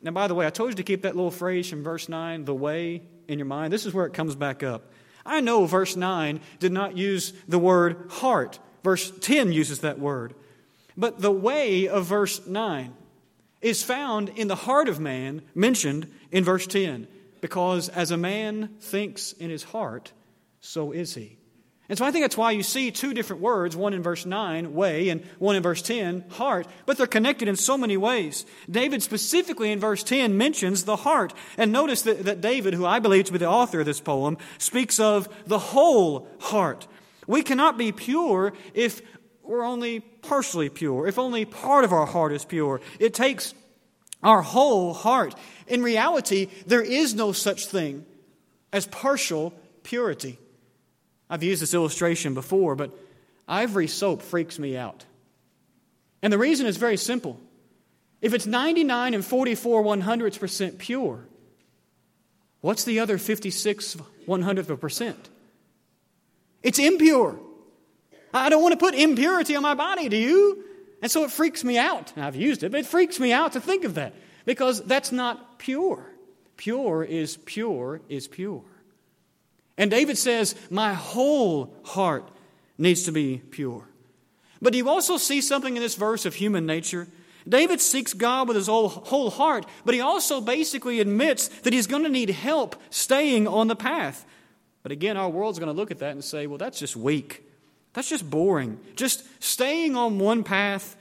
Now, 0.00 0.12
by 0.12 0.28
the 0.28 0.35
way, 0.35 0.47
I 0.47 0.50
told 0.50 0.71
you 0.71 0.76
to 0.76 0.83
keep 0.83 1.02
that 1.02 1.16
little 1.16 1.30
phrase 1.30 1.68
from 1.68 1.83
verse 1.83 2.09
9, 2.09 2.45
the 2.45 2.54
way, 2.54 3.02
in 3.26 3.38
your 3.38 3.47
mind. 3.47 3.73
This 3.73 3.85
is 3.85 3.92
where 3.92 4.07
it 4.07 4.14
comes 4.14 4.35
back 4.35 4.62
up. 4.62 4.90
I 5.26 5.40
know 5.40 5.66
verse 5.66 5.97
9 5.97 6.40
did 6.59 6.73
not 6.73 6.97
use 6.97 7.33
the 7.47 7.59
word 7.59 8.07
heart. 8.09 8.59
Verse 8.83 9.12
10 9.21 9.52
uses 9.52 9.80
that 9.80 9.99
word. 9.99 10.35
But 10.97 11.21
the 11.21 11.33
way 11.33 11.88
of 11.88 12.07
verse 12.07 12.47
9 12.47 12.95
is 13.61 13.83
found 13.83 14.30
in 14.30 14.49
the 14.49 14.54
heart 14.54 14.88
of 14.88 15.00
man, 15.00 15.42
mentioned 15.54 16.11
in 16.30 16.45
verse 16.45 16.66
10, 16.66 17.07
because 17.40 17.88
as 17.88 18.11
a 18.11 18.16
man 18.16 18.76
thinks 18.80 19.33
in 19.33 19.50
his 19.50 19.62
heart, 19.62 20.12
so 20.61 20.92
is 20.92 21.14
he. 21.14 21.38
And 21.88 21.97
so 21.97 22.04
I 22.04 22.11
think 22.11 22.25
that's 22.25 22.37
why 22.37 22.50
you 22.50 22.62
see 22.62 22.90
two 22.90 23.14
different 23.14 23.40
words, 23.40 23.75
one 23.75 23.95
in 23.95 24.02
verse 24.02 24.26
9, 24.26 24.75
way, 24.75 25.09
and 25.09 25.25
one 25.38 25.57
in 25.57 25.62
verse 25.62 25.80
10, 25.80 26.25
heart, 26.28 26.66
but 26.85 26.99
they're 26.99 27.07
connected 27.07 27.49
in 27.49 27.57
so 27.57 27.78
many 27.78 27.97
ways. 27.97 28.45
David 28.71 29.02
specifically 29.02 29.73
in 29.73 29.80
verse 29.80 30.02
10 30.02 30.37
mentions 30.37 30.85
the 30.85 30.97
heart. 30.97 31.33
And 31.57 31.73
notice 31.73 32.02
that, 32.02 32.26
that 32.26 32.42
David, 32.42 32.75
who 32.75 32.85
I 32.85 32.99
believe 32.99 33.25
to 33.26 33.33
be 33.33 33.38
the 33.38 33.49
author 33.49 33.80
of 33.80 33.87
this 33.87 34.00
poem, 34.00 34.37
speaks 34.59 35.00
of 35.00 35.28
the 35.47 35.59
whole 35.59 36.28
heart. 36.40 36.87
We 37.26 37.42
cannot 37.42 37.78
be 37.78 37.90
pure 37.92 38.52
if 38.75 39.00
we're 39.42 39.64
only 39.64 40.00
partially 40.00 40.68
pure, 40.68 41.07
if 41.07 41.18
only 41.18 41.47
part 41.47 41.85
of 41.85 41.92
our 41.95 42.04
heart 42.04 42.33
is 42.33 42.45
pure. 42.45 42.83
It 42.99 43.14
takes 43.14 43.54
our 44.23 44.43
whole 44.43 44.95
heart. 44.95 45.35
In 45.67 45.83
reality, 45.83 46.49
there 46.67 46.83
is 46.83 47.15
no 47.15 47.33
such 47.33 47.67
thing 47.67 48.05
as 48.73 48.87
partial 48.87 49.53
purity. 49.83 50.39
I've 51.31 51.43
used 51.43 51.63
this 51.63 51.75
illustration 51.75 52.35
before, 52.35 52.75
but 52.75 52.91
ivory 53.47 53.87
soap 53.87 54.23
freaks 54.23 54.59
me 54.59 54.77
out. 54.77 55.05
And 56.23 56.33
the 56.33 56.39
reason 56.39 56.67
is 56.67 56.77
very 56.77 56.97
simple. 56.97 57.39
If 58.21 58.35
it's 58.35 58.47
99 58.47 59.15
and 59.15 59.25
44 59.25 59.83
one 59.83 60.01
hundredths 60.01 60.39
percent 60.39 60.79
pure, 60.79 61.25
what's 62.61 62.85
the 62.85 63.01
other 63.01 63.19
56 63.19 63.97
one 64.27 64.43
hundredth 64.43 64.71
of 64.71 64.79
a 64.79 64.81
percent? 64.81 65.29
It's 66.63 66.79
impure. 66.79 67.39
I 68.35 68.49
don't 68.49 68.63
want 68.63 68.73
to 68.73 68.79
put 68.79 68.95
impurity 68.95 69.55
on 69.55 69.63
my 69.63 69.75
body, 69.75 70.09
do 70.09 70.17
you? 70.17 70.65
And 71.00 71.11
so 71.11 71.25
it 71.25 71.31
freaks 71.31 71.62
me 71.64 71.78
out. 71.78 72.12
I've 72.17 72.37
used 72.37 72.62
it, 72.62 72.73
but 72.73 72.81
it 72.81 72.87
freaks 72.87 73.21
me 73.21 73.33
out 73.33 73.52
to 73.52 73.61
think 73.61 73.85
of 73.85 73.95
that 73.95 74.14
because 74.45 74.83
that's 74.83 75.12
not 75.12 75.59
pure. 75.59 76.05
Pure 76.57 77.05
is 77.05 77.37
pure 77.37 78.00
is 78.09 78.26
pure. 78.26 78.64
And 79.76 79.90
David 79.90 80.19
says, 80.19 80.57
My 80.71 80.95
whole 80.95 81.75
heart 81.85 82.28
needs 82.76 83.05
to 83.05 83.12
be 83.12 83.38
pure. 83.38 83.87
But 84.61 84.73
do 84.73 84.78
you 84.78 84.88
also 84.88 85.17
see 85.17 85.40
something 85.40 85.76
in 85.76 85.83
this 85.83 85.95
verse 85.95 86.26
of 86.26 86.35
human 86.35 86.67
nature? 86.67 87.07
David 87.49 87.81
seeks 87.81 88.12
God 88.12 88.49
with 88.49 88.57
his 88.57 88.67
whole, 88.67 89.31
heart, 89.31 89.64
but 89.85 89.95
he 89.95 90.00
also 90.00 90.40
basically 90.40 91.00
admits 91.00 91.49
that 91.62 91.73
he's 91.73 91.87
going 91.87 92.02
to 92.02 92.09
need 92.09 92.31
help 92.31 92.76
staying 92.90 93.47
on 93.47 93.69
the 93.69 93.76
path. 93.76 94.26
But 94.83 94.93
again, 94.93 95.17
our 95.17 95.31
world's 95.31 95.59
going 95.59 95.73
to 95.73 95.76
look 95.76 95.90
at 95.90 96.00
that 96.00 96.12
and 96.12 96.23
say, 96.23 96.47
well, 96.47 96.59
that's 96.59 96.78
just 96.78 96.97
weak. 96.97 97.48
That's 97.99 98.09
just 98.09 98.31
boring. 98.31 98.78
Just 98.95 99.25
staying 99.43 99.97
on 99.97 100.21
one 100.21 100.45
path 100.45 100.97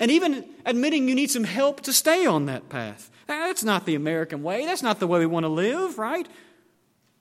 and 0.00 0.10
even 0.10 0.44
admitting 0.66 1.08
you 1.08 1.14
need 1.14 1.30
some 1.30 1.44
help 1.44 1.82
to 1.82 1.92
stay 1.92 2.26
on 2.26 2.46
that 2.46 2.68
path. 2.68 3.08
That's 3.28 3.62
not 3.62 3.86
the 3.86 3.94
American 3.94 4.42
way. 4.42 4.66
That's 4.66 4.82
not 4.82 4.98
the 4.98 5.06
way 5.06 5.20
we 5.20 5.26
want 5.26 5.44
to 5.44 5.48
live, 5.48 5.96
right? 5.96 6.26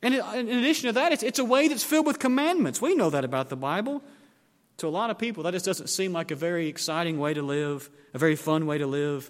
And 0.01 0.15
in 0.15 0.49
addition 0.49 0.87
to 0.87 0.93
that, 0.93 1.11
it's, 1.11 1.21
it's 1.21 1.37
a 1.37 1.45
way 1.45 1.67
that's 1.67 1.83
filled 1.83 2.07
with 2.07 2.17
commandments. 2.17 2.81
We 2.81 2.95
know 2.95 3.11
that 3.11 3.23
about 3.23 3.49
the 3.49 3.55
Bible. 3.55 4.01
To 4.77 4.87
a 4.87 4.89
lot 4.89 5.11
of 5.11 5.19
people, 5.19 5.43
that 5.43 5.51
just 5.51 5.65
doesn't 5.65 5.89
seem 5.89 6.11
like 6.11 6.31
a 6.31 6.35
very 6.35 6.67
exciting 6.67 7.19
way 7.19 7.35
to 7.35 7.43
live, 7.43 7.87
a 8.15 8.17
very 8.17 8.35
fun 8.35 8.65
way 8.65 8.79
to 8.79 8.87
live. 8.87 9.29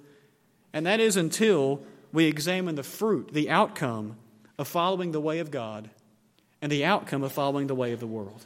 And 0.71 0.85
that 0.85 1.01
is 1.01 1.17
until 1.17 1.81
we 2.13 2.23
examine 2.27 2.75
the 2.75 2.83
fruit, 2.83 3.33
the 3.33 3.49
outcome 3.49 4.15
of 4.57 4.69
following 4.69 5.11
the 5.11 5.19
way 5.19 5.39
of 5.39 5.51
God 5.51 5.89
and 6.61 6.71
the 6.71 6.85
outcome 6.85 7.21
of 7.21 7.33
following 7.33 7.67
the 7.67 7.75
way 7.75 7.91
of 7.91 7.99
the 7.99 8.07
world. 8.07 8.45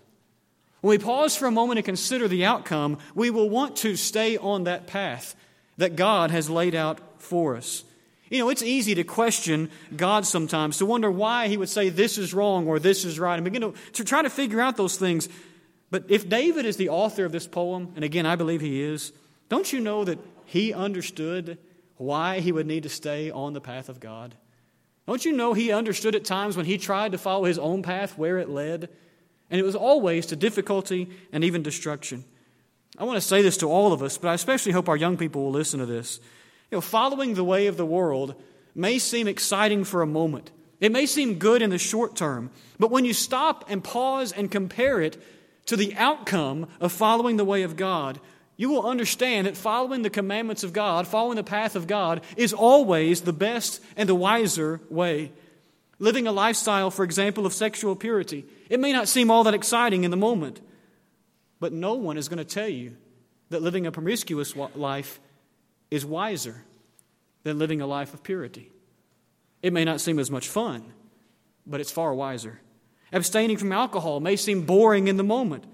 When 0.84 0.90
we 0.90 0.98
pause 0.98 1.34
for 1.34 1.46
a 1.46 1.52
moment 1.52 1.78
and 1.78 1.86
consider 1.86 2.28
the 2.28 2.44
outcome, 2.44 2.98
we 3.16 3.30
will 3.30 3.50
want 3.50 3.78
to 3.78 3.96
stay 3.96 4.36
on 4.36 4.66
that 4.66 4.86
path 4.86 5.34
that 5.78 5.96
God 5.96 6.30
has 6.30 6.50
laid 6.50 6.76
out 6.76 7.00
for 7.20 7.56
us. 7.56 7.86
You 8.30 8.40
know, 8.40 8.50
it's 8.50 8.62
easy 8.62 8.94
to 8.96 9.06
question 9.06 9.72
God 9.96 10.26
sometimes, 10.26 10.80
to 10.80 10.86
wonder 10.86 11.10
why 11.10 11.48
He 11.48 11.56
would 11.56 11.70
say 11.70 11.88
this 11.88 12.18
is 12.18 12.34
wrong 12.34 12.68
or 12.68 12.80
this 12.80 13.06
is 13.06 13.18
right, 13.18 13.36
and 13.36 13.46
begin 13.46 13.62
to, 13.62 13.74
to 13.94 14.04
try 14.04 14.24
to 14.24 14.30
figure 14.30 14.60
out 14.60 14.76
those 14.76 14.98
things. 14.98 15.30
But 15.90 16.04
if 16.10 16.28
David 16.28 16.66
is 16.66 16.76
the 16.76 16.90
author 16.90 17.24
of 17.24 17.32
this 17.32 17.48
poem, 17.48 17.94
and 17.96 18.04
again, 18.04 18.26
I 18.26 18.36
believe 18.36 18.60
he 18.60 18.82
is, 18.82 19.14
don't 19.48 19.72
you 19.72 19.80
know 19.80 20.04
that 20.04 20.20
he 20.48 20.74
understood 20.74 21.60
why 21.96 22.42
he 22.42 22.52
would 22.52 22.68
need 22.68 22.84
to 22.84 22.90
stay 22.90 23.32
on 23.32 23.54
the 23.54 23.62
path 23.62 23.88
of 23.88 24.02
God? 24.02 24.36
Don't 25.08 25.24
you 25.24 25.32
know 25.32 25.54
he 25.54 25.72
understood 25.72 26.14
at 26.14 26.26
times 26.26 26.58
when 26.58 26.66
he 26.66 26.78
tried 26.78 27.14
to 27.14 27.18
follow 27.18 27.46
his 27.46 27.58
own 27.58 27.84
path 27.84 28.18
where 28.18 28.38
it 28.38 28.50
led? 28.50 28.90
And 29.54 29.60
it 29.60 29.64
was 29.64 29.76
always 29.76 30.26
to 30.26 30.36
difficulty 30.36 31.12
and 31.32 31.44
even 31.44 31.62
destruction. 31.62 32.24
I 32.98 33.04
want 33.04 33.18
to 33.18 33.22
say 33.22 33.44
this 33.44 33.58
to 33.58 33.68
all 33.68 33.94
of 33.94 34.02
us, 34.02 34.18
but 34.18 34.30
I 34.30 34.34
especially 34.34 34.72
hope 34.72 34.90
our 34.90 34.98
young 34.98 35.16
people 35.16 35.44
will 35.44 35.52
listen 35.52 35.80
to 35.80 35.86
this. 35.86 36.20
You 36.72 36.78
know, 36.78 36.82
following 36.82 37.36
the 37.36 37.44
way 37.44 37.68
of 37.68 37.78
the 37.78 37.86
world 37.86 38.34
may 38.74 38.98
seem 38.98 39.28
exciting 39.28 39.84
for 39.84 40.02
a 40.02 40.08
moment. 40.08 40.50
It 40.80 40.92
may 40.92 41.06
seem 41.06 41.38
good 41.38 41.62
in 41.62 41.70
the 41.70 41.78
short 41.78 42.16
term, 42.16 42.50
but 42.80 42.90
when 42.90 43.06
you 43.06 43.14
stop 43.14 43.66
and 43.70 43.84
pause 43.84 44.32
and 44.32 44.50
compare 44.50 45.00
it 45.00 45.22
to 45.68 45.78
the 45.78 45.94
outcome 45.98 46.66
of 46.80 46.92
following 46.92 47.38
the 47.38 47.46
way 47.46 47.62
of 47.62 47.76
God, 47.76 48.20
you 48.58 48.72
will 48.72 48.88
understand 48.88 49.46
that 49.46 49.56
following 49.56 50.02
the 50.02 50.10
commandments 50.10 50.64
of 50.64 50.74
God, 50.74 51.06
following 51.06 51.36
the 51.36 51.44
path 51.44 51.76
of 51.76 51.86
God, 51.86 52.22
is 52.38 52.54
always 52.54 53.22
the 53.22 53.34
best 53.34 53.82
and 53.96 54.10
the 54.10 54.16
wiser 54.16 54.82
way. 54.90 55.32
Living 56.00 56.28
a 56.28 56.32
lifestyle, 56.32 56.92
for 56.92 57.04
example, 57.04 57.46
of 57.46 57.54
sexual 57.54 57.96
purity, 57.96 58.46
it 58.70 58.80
may 58.80 58.92
not 58.92 59.08
seem 59.08 59.30
all 59.30 59.44
that 59.44 59.54
exciting 59.54 60.04
in 60.04 60.12
the 60.12 60.18
moment, 60.18 60.60
but 61.60 61.72
no 61.72 61.94
one 61.94 62.18
is 62.18 62.28
going 62.28 62.40
to 62.40 62.46
tell 62.46 62.68
you 62.68 62.96
that 63.50 63.62
living 63.62 63.86
a 63.86 63.92
promiscuous 63.92 64.56
life 64.56 65.20
is 65.92 66.06
wiser 66.06 66.64
than 67.44 67.60
living 67.60 67.82
a 67.82 67.88
life 67.88 68.14
of 68.14 68.24
purity. 68.24 68.72
It 69.62 69.74
may 69.74 69.86
not 69.86 70.02
seem 70.02 70.20
as 70.20 70.32
much 70.32 70.48
fun, 70.48 70.84
but 71.66 71.80
it's 71.80 71.92
far 71.92 72.14
wiser. 72.14 72.60
Abstaining 73.12 73.58
from 73.58 73.72
alcohol 73.72 74.20
may 74.20 74.36
seem 74.36 74.66
boring 74.66 75.08
in 75.08 75.18
the 75.18 75.24
moment, 75.24 75.66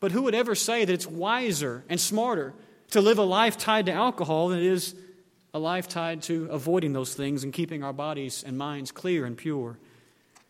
but 0.00 0.12
who 0.12 0.22
would 0.22 0.34
ever 0.34 0.54
say 0.54 0.84
that 0.84 0.92
it's 0.92 1.06
wiser 1.06 1.84
and 1.88 2.00
smarter 2.00 2.54
to 2.90 3.00
live 3.00 3.18
a 3.18 3.22
life 3.22 3.56
tied 3.56 3.86
to 3.86 3.92
alcohol 3.92 4.48
than 4.48 4.58
it 4.58 4.64
is 4.64 4.94
a 5.54 5.58
life 5.58 5.88
tied 5.88 6.22
to 6.22 6.48
avoiding 6.50 6.92
those 6.92 7.14
things 7.14 7.44
and 7.44 7.52
keeping 7.52 7.82
our 7.82 7.92
bodies 7.92 8.44
and 8.46 8.58
minds 8.58 8.92
clear 8.92 9.24
and 9.24 9.36
pure? 9.36 9.78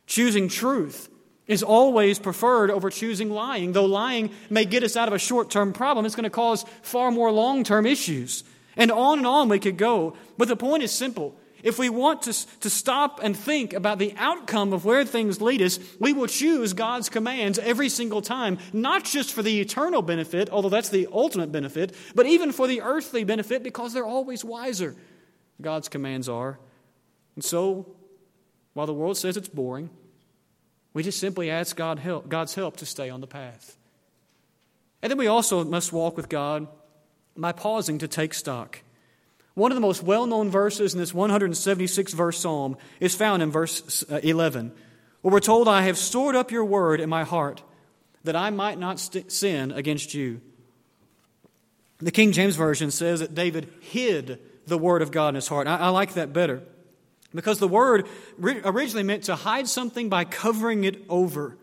Choosing 0.07 0.49
truth 0.49 1.09
is 1.47 1.62
always 1.62 2.19
preferred 2.19 2.71
over 2.71 2.90
choosing 2.90 3.31
lying. 3.31 3.73
Though 3.73 3.87
lying 3.87 4.31
may 4.50 4.64
get 4.64 4.85
us 4.85 4.97
out 4.97 5.09
of 5.09 5.14
a 5.14 5.19
short 5.19 5.50
term 5.50 5.73
problem, 5.73 6.07
it's 6.07 6.14
going 6.14 6.25
to 6.25 6.31
cause 6.31 6.64
far 6.83 7.11
more 7.11 7.33
long 7.33 7.64
term 7.64 7.87
issues. 7.87 8.45
And 8.76 8.93
on 8.93 9.19
and 9.19 9.26
on 9.26 9.49
we 9.49 9.59
could 9.59 9.76
go. 9.76 10.17
But 10.37 10.49
the 10.49 10.57
point 10.57 10.83
is 10.83 10.93
simple. 10.93 11.35
If 11.62 11.79
we 11.79 11.88
want 11.88 12.23
to, 12.23 12.61
to 12.61 12.71
stop 12.71 13.21
and 13.23 13.37
think 13.37 13.73
about 13.73 13.99
the 13.99 14.15
outcome 14.17 14.73
of 14.73 14.85
where 14.85 15.05
things 15.05 15.41
lead 15.41 15.61
us, 15.61 15.79
we 15.99 16.12
will 16.12 16.29
choose 16.29 16.73
God's 16.73 17.09
commands 17.09 17.59
every 17.59 17.88
single 17.88 18.23
time, 18.23 18.59
not 18.73 19.05
just 19.05 19.33
for 19.33 19.43
the 19.43 19.61
eternal 19.61 20.03
benefit, 20.03 20.50
although 20.50 20.69
that's 20.69 20.88
the 20.88 21.09
ultimate 21.12 21.50
benefit, 21.50 21.95
but 22.15 22.27
even 22.27 22.53
for 22.53 22.67
the 22.67 22.83
earthly 22.83 23.25
benefit 23.25 23.62
because 23.62 23.93
they're 23.93 24.05
always 24.05 24.45
wiser. 24.45 24.95
God's 25.61 25.88
commands 25.88 26.29
are. 26.29 26.59
And 27.35 27.45
so, 27.45 27.87
while 28.75 28.87
the 28.87 28.95
world 28.95 29.17
says 29.17 29.37
it's 29.37 29.49
boring, 29.49 29.91
we 30.95 31.03
just 31.03 31.19
simply 31.19 31.50
ask 31.50 31.77
God 31.77 31.99
help, 31.99 32.29
God's 32.29 32.55
help 32.55 32.77
to 32.79 32.87
stay 32.87 33.11
on 33.11 33.21
the 33.21 33.27
path. 33.27 33.77
And 35.03 35.11
then 35.11 35.19
we 35.19 35.27
also 35.27 35.65
must 35.65 35.93
walk 35.93 36.17
with 36.17 36.29
God 36.29 36.69
by 37.37 37.53
pausing 37.53 37.99
to 37.99 38.09
take 38.09 38.35
stock. 38.35 38.83
One 39.59 39.73
of 39.73 39.77
the 39.77 39.81
most 39.81 40.05
well 40.05 40.25
known 40.25 40.50
verses 40.50 40.95
in 40.95 41.00
this 41.00 41.12
176 41.12 42.12
verse 42.12 42.38
psalm 42.38 42.77
is 43.00 43.17
found 43.17 43.43
in 43.43 43.50
verse 43.50 44.05
uh, 44.09 44.21
11, 44.23 44.71
where 45.21 45.33
we're 45.33 45.41
told, 45.41 45.67
I 45.67 45.83
have 45.83 45.99
stored 45.99 46.37
up 46.37 46.53
your 46.53 46.65
word 46.65 47.00
in 47.00 47.09
my 47.09 47.25
heart 47.25 47.65
that 48.23 48.37
I 48.37 48.50
might 48.50 48.79
not 48.79 49.00
st- 49.00 49.33
sin 49.33 49.73
against 49.73 50.15
you. 50.15 50.41
The 51.99 52.12
King 52.12 52.31
James 52.31 52.55
Version 52.55 52.93
says 52.93 53.19
that 53.19 53.35
David 53.35 53.69
hid 53.81 54.38
the 54.69 54.79
word 54.79 55.03
of 55.03 55.11
God 55.11 55.31
in 55.31 55.35
his 55.35 55.49
heart. 55.49 55.67
I, 55.67 55.77
I 55.77 55.88
like 55.88 56.15
that 56.15 56.33
better 56.33 56.62
because 57.35 57.59
the 57.59 57.67
word 57.67 58.07
originally 58.41 59.03
meant 59.03 59.25
to 59.25 59.35
hide 59.35 59.67
something 59.67 60.09
by 60.09 60.23
covering 60.23 60.85
it 60.85 61.05
over. 61.09 61.59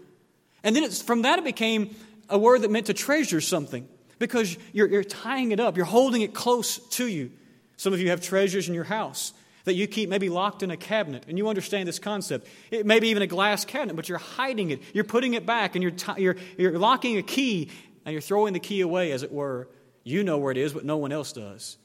And 0.66 0.76
then 0.76 0.92
from 0.92 1.22
that 1.22 1.40
it 1.40 1.46
became 1.46 1.96
a 2.28 2.38
word 2.38 2.64
that 2.64 2.72
meant 2.72 2.88
to 2.88 2.94
treasure 2.94 3.40
something 3.40 3.88
because 4.20 4.58
you're, 4.74 4.88
you're 4.90 5.06
tying 5.06 5.54
it 5.54 5.62
up, 5.62 5.78
you're 5.78 5.86
holding 5.86 6.24
it 6.24 6.34
close 6.34 6.80
to 6.90 7.08
you. 7.08 7.32
Some 7.78 7.94
of 7.94 8.00
you 8.00 8.10
have 8.10 8.22
treasures 8.22 8.68
in 8.68 8.74
your 8.74 8.84
house 8.84 9.34
that 9.66 9.74
you 9.74 9.88
keep 9.88 10.10
maybe 10.10 10.30
locked 10.30 10.64
in 10.64 10.72
a 10.72 10.78
cabinet, 10.78 11.26
and 11.28 11.38
you 11.38 11.50
understand 11.50 11.88
this 11.88 12.00
concept. 12.00 12.48
It 12.72 12.86
may 12.86 13.00
be 13.00 13.10
even 13.10 13.24
a 13.24 13.28
glass 13.28 13.66
cabinet, 13.66 13.96
but 13.96 14.08
you're 14.08 14.20
hiding 14.20 14.70
it. 14.70 14.82
You're 14.94 15.04
putting 15.04 15.34
it 15.34 15.46
back, 15.46 15.76
and 15.76 15.84
you're, 15.84 15.92
t- 15.92 16.22
you're, 16.22 16.36
you're 16.58 16.78
locking 16.78 17.18
a 17.18 17.24
key, 17.24 17.70
and 18.06 18.14
you're 18.14 18.22
throwing 18.22 18.54
the 18.54 18.60
key 18.60 18.82
away, 18.82 19.12
as 19.12 19.24
it 19.24 19.32
were. 19.32 19.68
You 20.04 20.24
know 20.24 20.38
where 20.38 20.52
it 20.52 20.58
is, 20.58 20.72
but 20.72 20.86
no 20.86 20.98
one 20.98 21.12
else 21.12 21.34
does. 21.34 21.78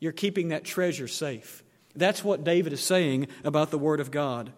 You're 0.00 0.12
keeping 0.12 0.48
that 0.48 0.64
treasure 0.64 1.08
safe. 1.08 1.62
That's 1.94 2.24
what 2.24 2.44
David 2.44 2.72
is 2.72 2.82
saying 2.82 3.28
about 3.44 3.70
the 3.70 3.78
Word 3.78 4.00
of 4.00 4.10
God. 4.10 4.52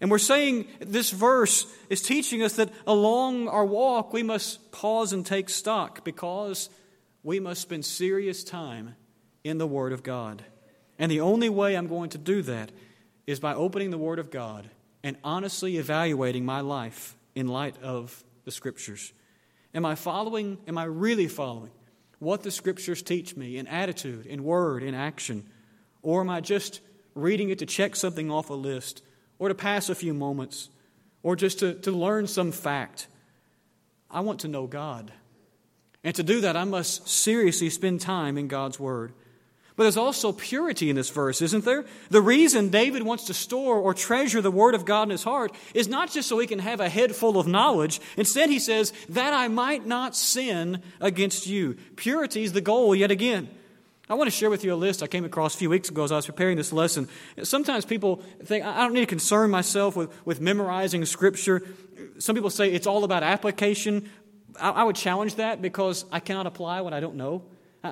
And 0.00 0.10
we're 0.10 0.18
saying 0.18 0.66
this 0.80 1.10
verse 1.10 1.66
is 1.88 2.02
teaching 2.02 2.42
us 2.42 2.54
that 2.54 2.70
along 2.86 3.48
our 3.48 3.64
walk 3.64 4.12
we 4.12 4.22
must 4.22 4.70
pause 4.72 5.12
and 5.12 5.24
take 5.24 5.48
stock 5.48 6.04
because 6.04 6.68
we 7.22 7.40
must 7.40 7.62
spend 7.62 7.84
serious 7.84 8.44
time 8.44 8.94
in 9.46 9.58
the 9.58 9.66
Word 9.66 9.92
of 9.92 10.02
God. 10.02 10.44
And 10.98 11.10
the 11.10 11.20
only 11.20 11.48
way 11.48 11.76
I'm 11.76 11.88
going 11.88 12.10
to 12.10 12.18
do 12.18 12.42
that 12.42 12.72
is 13.26 13.40
by 13.40 13.54
opening 13.54 13.90
the 13.90 13.98
Word 13.98 14.18
of 14.18 14.30
God 14.30 14.68
and 15.02 15.16
honestly 15.22 15.76
evaluating 15.76 16.44
my 16.44 16.60
life 16.60 17.16
in 17.34 17.48
light 17.48 17.76
of 17.82 18.24
the 18.44 18.50
Scriptures. 18.50 19.12
Am 19.74 19.84
I 19.84 19.94
following, 19.94 20.58
am 20.66 20.78
I 20.78 20.84
really 20.84 21.28
following 21.28 21.70
what 22.18 22.42
the 22.42 22.50
Scriptures 22.50 23.02
teach 23.02 23.36
me 23.36 23.58
in 23.58 23.66
attitude, 23.66 24.26
in 24.26 24.42
word, 24.42 24.82
in 24.82 24.94
action? 24.94 25.46
Or 26.02 26.22
am 26.22 26.30
I 26.30 26.40
just 26.40 26.80
reading 27.14 27.50
it 27.50 27.58
to 27.58 27.66
check 27.66 27.94
something 27.94 28.30
off 28.30 28.50
a 28.50 28.54
list, 28.54 29.02
or 29.38 29.48
to 29.48 29.54
pass 29.54 29.88
a 29.88 29.94
few 29.94 30.14
moments, 30.14 30.70
or 31.22 31.36
just 31.36 31.58
to, 31.58 31.74
to 31.74 31.90
learn 31.90 32.26
some 32.26 32.52
fact? 32.52 33.06
I 34.10 34.20
want 34.20 34.40
to 34.40 34.48
know 34.48 34.66
God. 34.66 35.12
And 36.02 36.14
to 36.14 36.22
do 36.22 36.40
that, 36.42 36.56
I 36.56 36.64
must 36.64 37.08
seriously 37.08 37.68
spend 37.68 38.00
time 38.00 38.38
in 38.38 38.48
God's 38.48 38.78
Word. 38.78 39.12
But 39.76 39.82
there's 39.82 39.98
also 39.98 40.32
purity 40.32 40.88
in 40.88 40.96
this 40.96 41.10
verse, 41.10 41.42
isn't 41.42 41.66
there? 41.66 41.84
The 42.08 42.22
reason 42.22 42.70
David 42.70 43.02
wants 43.02 43.24
to 43.24 43.34
store 43.34 43.76
or 43.76 43.92
treasure 43.92 44.40
the 44.40 44.50
Word 44.50 44.74
of 44.74 44.86
God 44.86 45.04
in 45.04 45.10
his 45.10 45.22
heart 45.22 45.54
is 45.74 45.86
not 45.86 46.10
just 46.10 46.28
so 46.28 46.38
he 46.38 46.46
can 46.46 46.60
have 46.60 46.80
a 46.80 46.88
head 46.88 47.14
full 47.14 47.38
of 47.38 47.46
knowledge. 47.46 48.00
Instead, 48.16 48.48
he 48.48 48.58
says, 48.58 48.94
that 49.10 49.34
I 49.34 49.48
might 49.48 49.84
not 49.84 50.16
sin 50.16 50.82
against 50.98 51.46
you. 51.46 51.76
Purity 51.96 52.42
is 52.42 52.54
the 52.54 52.62
goal 52.62 52.94
yet 52.94 53.10
again. 53.10 53.50
I 54.08 54.14
want 54.14 54.28
to 54.28 54.36
share 54.36 54.48
with 54.48 54.64
you 54.64 54.72
a 54.72 54.76
list 54.76 55.02
I 55.02 55.08
came 55.08 55.26
across 55.26 55.54
a 55.54 55.58
few 55.58 55.68
weeks 55.68 55.90
ago 55.90 56.04
as 56.04 56.12
I 56.12 56.16
was 56.16 56.26
preparing 56.26 56.56
this 56.56 56.72
lesson. 56.72 57.08
Sometimes 57.42 57.84
people 57.84 58.22
think, 58.44 58.64
I 58.64 58.78
don't 58.78 58.94
need 58.94 59.00
to 59.00 59.06
concern 59.06 59.50
myself 59.50 59.94
with, 59.94 60.10
with 60.24 60.40
memorizing 60.40 61.04
Scripture. 61.04 61.62
Some 62.18 62.34
people 62.34 62.50
say 62.50 62.72
it's 62.72 62.86
all 62.86 63.04
about 63.04 63.22
application. 63.22 64.08
I, 64.58 64.70
I 64.70 64.84
would 64.84 64.96
challenge 64.96 65.34
that 65.34 65.60
because 65.60 66.06
I 66.10 66.20
cannot 66.20 66.46
apply 66.46 66.80
what 66.80 66.94
I 66.94 67.00
don't 67.00 67.16
know. 67.16 67.42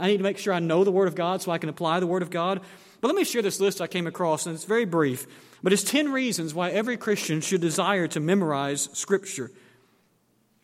I 0.00 0.08
need 0.08 0.18
to 0.18 0.22
make 0.22 0.38
sure 0.38 0.52
I 0.52 0.60
know 0.60 0.84
the 0.84 0.92
Word 0.92 1.08
of 1.08 1.14
God 1.14 1.42
so 1.42 1.50
I 1.50 1.58
can 1.58 1.68
apply 1.68 2.00
the 2.00 2.06
Word 2.06 2.22
of 2.22 2.30
God. 2.30 2.60
But 3.00 3.08
let 3.08 3.16
me 3.16 3.24
share 3.24 3.42
this 3.42 3.60
list 3.60 3.80
I 3.80 3.86
came 3.86 4.06
across, 4.06 4.46
and 4.46 4.54
it's 4.54 4.64
very 4.64 4.84
brief. 4.84 5.26
But 5.62 5.72
it's 5.72 5.84
10 5.84 6.12
reasons 6.12 6.54
why 6.54 6.70
every 6.70 6.96
Christian 6.96 7.40
should 7.40 7.60
desire 7.60 8.06
to 8.08 8.20
memorize 8.20 8.88
Scripture. 8.92 9.50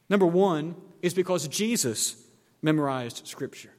Number 0.08 0.26
one 0.26 0.74
is 1.02 1.14
because 1.14 1.48
Jesus 1.48 2.16
memorized 2.62 3.26
Scripture. 3.26 3.72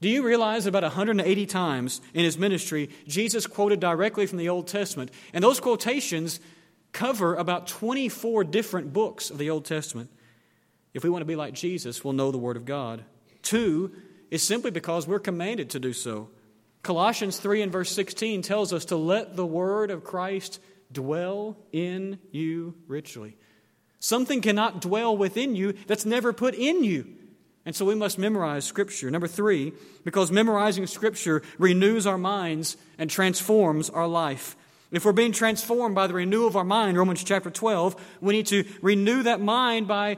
Do 0.00 0.08
you 0.08 0.24
realize 0.24 0.66
about 0.66 0.84
180 0.84 1.46
times 1.46 2.00
in 2.14 2.24
his 2.24 2.38
ministry, 2.38 2.90
Jesus 3.06 3.46
quoted 3.46 3.80
directly 3.80 4.26
from 4.26 4.38
the 4.38 4.48
Old 4.48 4.68
Testament? 4.68 5.10
And 5.32 5.42
those 5.42 5.58
quotations 5.58 6.38
cover 6.92 7.34
about 7.34 7.66
24 7.66 8.44
different 8.44 8.92
books 8.92 9.30
of 9.30 9.38
the 9.38 9.50
Old 9.50 9.64
Testament. 9.64 10.10
If 10.94 11.04
we 11.04 11.10
want 11.10 11.22
to 11.22 11.26
be 11.26 11.36
like 11.36 11.54
Jesus, 11.54 12.04
we'll 12.04 12.12
know 12.12 12.30
the 12.30 12.38
Word 12.38 12.56
of 12.56 12.64
God. 12.64 13.04
Two, 13.42 13.92
is 14.30 14.42
simply 14.42 14.70
because 14.70 15.06
we're 15.06 15.18
commanded 15.18 15.70
to 15.70 15.80
do 15.80 15.92
so. 15.92 16.28
Colossians 16.82 17.38
3 17.38 17.62
and 17.62 17.72
verse 17.72 17.90
16 17.92 18.42
tells 18.42 18.72
us 18.72 18.86
to 18.86 18.96
let 18.96 19.36
the 19.36 19.46
word 19.46 19.90
of 19.90 20.04
Christ 20.04 20.60
dwell 20.92 21.56
in 21.72 22.18
you 22.30 22.74
richly. 22.86 23.36
Something 24.00 24.40
cannot 24.40 24.80
dwell 24.80 25.16
within 25.16 25.56
you 25.56 25.72
that's 25.86 26.06
never 26.06 26.32
put 26.32 26.54
in 26.54 26.84
you. 26.84 27.06
And 27.66 27.74
so 27.76 27.84
we 27.84 27.94
must 27.94 28.18
memorize 28.18 28.64
Scripture. 28.64 29.10
Number 29.10 29.26
three, 29.26 29.72
because 30.04 30.30
memorizing 30.30 30.86
Scripture 30.86 31.42
renews 31.58 32.06
our 32.06 32.16
minds 32.16 32.76
and 32.96 33.10
transforms 33.10 33.90
our 33.90 34.06
life. 34.06 34.56
If 34.90 35.04
we're 35.04 35.12
being 35.12 35.32
transformed 35.32 35.94
by 35.94 36.06
the 36.06 36.14
renewal 36.14 36.46
of 36.46 36.56
our 36.56 36.64
mind, 36.64 36.96
Romans 36.96 37.22
chapter 37.22 37.50
12, 37.50 38.18
we 38.22 38.32
need 38.32 38.46
to 38.46 38.64
renew 38.80 39.22
that 39.24 39.40
mind 39.40 39.86
by 39.86 40.16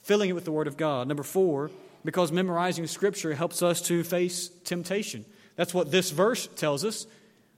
filling 0.00 0.30
it 0.30 0.32
with 0.32 0.46
the 0.46 0.52
Word 0.52 0.66
of 0.66 0.78
God. 0.78 1.08
Number 1.08 1.22
four, 1.22 1.70
because 2.04 2.32
memorizing 2.32 2.86
Scripture 2.86 3.34
helps 3.34 3.62
us 3.62 3.80
to 3.82 4.04
face 4.04 4.48
temptation. 4.64 5.24
That's 5.56 5.74
what 5.74 5.90
this 5.90 6.10
verse 6.10 6.48
tells 6.56 6.84
us. 6.84 7.06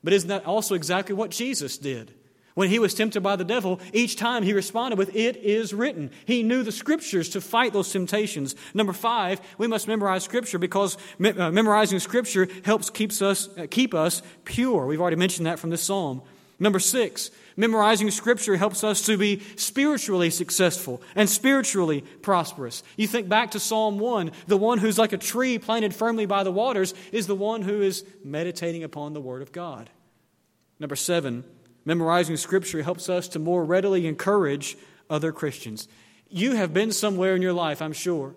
But 0.02 0.12
isn't 0.12 0.28
that 0.28 0.46
also 0.46 0.74
exactly 0.74 1.14
what 1.14 1.30
Jesus 1.30 1.76
did? 1.76 2.14
When 2.54 2.68
he 2.68 2.78
was 2.78 2.94
tempted 2.94 3.22
by 3.22 3.36
the 3.36 3.44
devil, 3.44 3.80
each 3.92 4.16
time 4.16 4.42
he 4.42 4.52
responded 4.52 4.98
with, 4.98 5.14
It 5.14 5.36
is 5.36 5.72
written. 5.72 6.10
He 6.24 6.42
knew 6.42 6.62
the 6.62 6.72
scriptures 6.72 7.28
to 7.30 7.40
fight 7.40 7.72
those 7.72 7.92
temptations. 7.92 8.56
Number 8.74 8.92
five, 8.92 9.40
we 9.56 9.66
must 9.66 9.86
memorize 9.86 10.24
scripture 10.24 10.58
because 10.58 10.96
uh, 11.24 11.50
memorizing 11.50 12.00
scripture 12.00 12.48
helps 12.64 12.90
keeps 12.90 13.22
us, 13.22 13.48
uh, 13.56 13.66
keep 13.70 13.94
us 13.94 14.22
pure. 14.44 14.86
We've 14.86 15.00
already 15.00 15.16
mentioned 15.16 15.46
that 15.46 15.58
from 15.58 15.70
this 15.70 15.82
psalm. 15.82 16.22
Number 16.62 16.78
six, 16.78 17.30
memorizing 17.56 18.10
Scripture 18.10 18.56
helps 18.56 18.84
us 18.84 19.00
to 19.06 19.16
be 19.16 19.40
spiritually 19.56 20.28
successful 20.28 21.00
and 21.16 21.28
spiritually 21.28 22.02
prosperous. 22.20 22.82
You 22.98 23.06
think 23.06 23.30
back 23.30 23.52
to 23.52 23.60
Psalm 23.60 23.98
1, 23.98 24.30
the 24.46 24.58
one 24.58 24.76
who's 24.76 24.98
like 24.98 25.14
a 25.14 25.18
tree 25.18 25.58
planted 25.58 25.94
firmly 25.94 26.26
by 26.26 26.44
the 26.44 26.52
waters 26.52 26.92
is 27.12 27.26
the 27.26 27.34
one 27.34 27.62
who 27.62 27.80
is 27.80 28.04
meditating 28.22 28.84
upon 28.84 29.14
the 29.14 29.22
Word 29.22 29.40
of 29.40 29.52
God. 29.52 29.88
Number 30.78 30.96
seven, 30.96 31.44
memorizing 31.86 32.36
Scripture 32.36 32.82
helps 32.82 33.08
us 33.08 33.26
to 33.28 33.38
more 33.38 33.64
readily 33.64 34.06
encourage 34.06 34.76
other 35.08 35.32
Christians. 35.32 35.88
You 36.28 36.56
have 36.56 36.74
been 36.74 36.92
somewhere 36.92 37.34
in 37.34 37.42
your 37.42 37.54
life, 37.54 37.80
I'm 37.80 37.94
sure, 37.94 38.34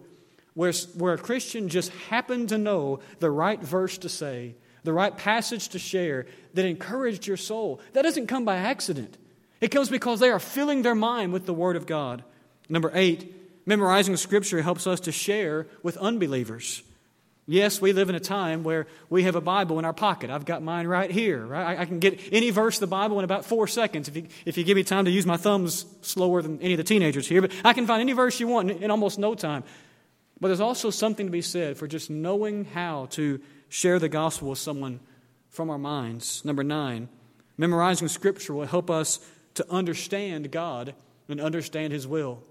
where, 0.53 0.71
where 0.95 1.13
a 1.13 1.17
Christian 1.17 1.67
just 1.67 1.91
happened 2.09 2.49
to 2.49 2.57
know 2.57 3.01
the 3.19 3.29
right 3.29 3.61
verse 3.61 3.97
to 3.97 4.07
say 4.07 4.55
the 4.83 4.93
right 4.93 5.15
passage 5.15 5.69
to 5.69 5.79
share 5.79 6.25
that 6.53 6.65
encouraged 6.65 7.25
your 7.27 7.37
soul. 7.37 7.79
That 7.93 8.03
doesn't 8.03 8.27
come 8.27 8.45
by 8.45 8.57
accident. 8.57 9.17
It 9.61 9.69
comes 9.69 9.89
because 9.89 10.19
they 10.19 10.29
are 10.29 10.39
filling 10.39 10.81
their 10.81 10.95
mind 10.95 11.31
with 11.31 11.45
the 11.45 11.53
Word 11.53 11.75
of 11.75 11.85
God. 11.85 12.23
Number 12.69 12.91
eight, 12.93 13.65
memorizing 13.65 14.17
Scripture 14.17 14.61
helps 14.61 14.87
us 14.87 14.99
to 15.01 15.11
share 15.11 15.67
with 15.81 15.97
unbelievers. 15.97 16.83
Yes, 17.45 17.81
we 17.81 17.91
live 17.91 18.07
in 18.07 18.15
a 18.15 18.21
time 18.21 18.63
where 18.63 18.87
we 19.09 19.23
have 19.23 19.35
a 19.35 19.41
Bible 19.41 19.77
in 19.77 19.83
our 19.83 19.93
pocket. 19.93 20.29
I've 20.29 20.45
got 20.45 20.63
mine 20.63 20.87
right 20.87 21.11
here. 21.11 21.45
Right? 21.45 21.77
I 21.77 21.85
can 21.85 21.99
get 21.99 22.19
any 22.31 22.51
verse 22.51 22.77
of 22.77 22.81
the 22.81 22.87
Bible 22.87 23.19
in 23.19 23.25
about 23.25 23.43
four 23.43 23.67
seconds 23.67 24.07
if 24.07 24.15
you, 24.15 24.27
if 24.45 24.57
you 24.57 24.63
give 24.63 24.77
me 24.77 24.83
time 24.83 25.05
to 25.05 25.11
use 25.11 25.25
my 25.25 25.35
thumbs 25.35 25.85
slower 26.01 26.41
than 26.41 26.61
any 26.61 26.73
of 26.73 26.77
the 26.77 26.85
teenagers 26.85 27.27
here. 27.27 27.41
But 27.41 27.51
I 27.65 27.73
can 27.73 27.85
find 27.85 27.99
any 27.99 28.13
verse 28.13 28.39
you 28.39 28.47
want 28.47 28.71
in, 28.71 28.83
in 28.83 28.91
almost 28.91 29.19
no 29.19 29.35
time. 29.35 29.65
But 30.39 30.49
there's 30.49 30.61
also 30.61 30.89
something 30.89 31.25
to 31.25 31.31
be 31.31 31.41
said 31.41 31.77
for 31.77 31.87
just 31.87 32.09
knowing 32.09 32.63
how 32.65 33.07
to 33.11 33.41
share 33.73 33.97
the 33.97 34.07
gospel 34.07 34.49
with 34.49 34.59
someone 34.59 34.99
from 35.49 35.71
our 35.71 35.79
minds. 35.79 36.45
Number 36.45 36.63
nine, 36.63 37.09
memorizing 37.57 38.07
scripture 38.07 38.53
will 38.53 38.67
help 38.67 38.91
us 38.91 39.19
to 39.55 39.67
understand 39.67 40.51
God 40.51 40.93
and 41.27 41.41
understand 41.41 41.91
His 41.91 42.05
will. 42.05 42.43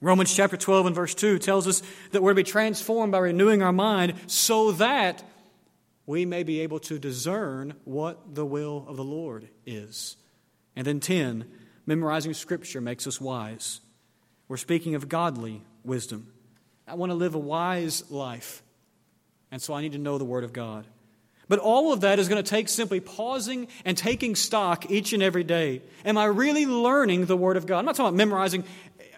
Romans 0.00 0.32
chapter 0.32 0.56
12 0.56 0.86
and 0.86 0.94
verse 0.94 1.12
2 1.12 1.40
tells 1.40 1.66
us 1.66 1.82
that 2.12 2.22
we're 2.22 2.30
to 2.30 2.36
be 2.36 2.44
transformed 2.44 3.10
by 3.10 3.18
renewing 3.18 3.64
our 3.64 3.72
mind 3.72 4.14
so 4.28 4.70
that 4.70 5.24
we 6.06 6.24
may 6.24 6.44
be 6.44 6.60
able 6.60 6.78
to 6.78 7.00
discern 7.00 7.74
what 7.82 8.36
the 8.36 8.46
will 8.46 8.84
of 8.86 8.96
the 8.96 9.02
Lord 9.02 9.48
is. 9.66 10.16
And 10.76 10.86
then 10.86 11.00
10, 11.00 11.46
memorizing 11.84 12.32
scripture 12.32 12.80
makes 12.80 13.08
us 13.08 13.20
wise. 13.20 13.80
We're 14.46 14.56
speaking 14.56 14.94
of 14.94 15.08
godly 15.08 15.62
wisdom. 15.82 16.32
I 16.86 16.94
want 16.94 17.10
to 17.10 17.14
live 17.14 17.34
a 17.34 17.40
wise 17.40 18.08
life. 18.08 18.62
And 19.54 19.62
so 19.62 19.72
I 19.72 19.82
need 19.82 19.92
to 19.92 19.98
know 19.98 20.18
the 20.18 20.24
Word 20.24 20.42
of 20.42 20.52
God. 20.52 20.84
But 21.48 21.60
all 21.60 21.92
of 21.92 22.00
that 22.00 22.18
is 22.18 22.28
going 22.28 22.42
to 22.42 22.50
take 22.50 22.68
simply 22.68 22.98
pausing 22.98 23.68
and 23.84 23.96
taking 23.96 24.34
stock 24.34 24.90
each 24.90 25.12
and 25.12 25.22
every 25.22 25.44
day. 25.44 25.80
Am 26.04 26.18
I 26.18 26.24
really 26.24 26.66
learning 26.66 27.26
the 27.26 27.36
Word 27.36 27.56
of 27.56 27.64
God? 27.64 27.78
I'm 27.78 27.84
not 27.84 27.94
talking 27.94 28.08
about 28.08 28.16
memorizing 28.16 28.64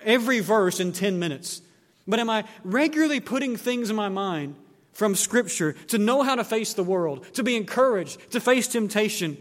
every 0.05 0.41
verse 0.41 0.79
in 0.79 0.93
10 0.93 1.19
minutes, 1.19 1.63
but 2.07 2.21
am 2.21 2.29
I 2.29 2.45
regularly 2.65 3.19
putting 3.19 3.57
things 3.57 3.89
in 3.89 3.97
my 3.97 4.11
mind 4.11 4.57
from 4.93 5.15
Scripture 5.15 5.73
to 5.89 5.97
know 5.97 6.23
how 6.23 6.35
to 6.35 6.45
face 6.45 6.75
the 6.75 6.85
world, 6.85 7.25
to 7.33 7.43
be 7.43 7.57
encouraged, 7.57 8.33
to 8.33 8.39
face 8.39 8.69
temptation? 8.69 9.39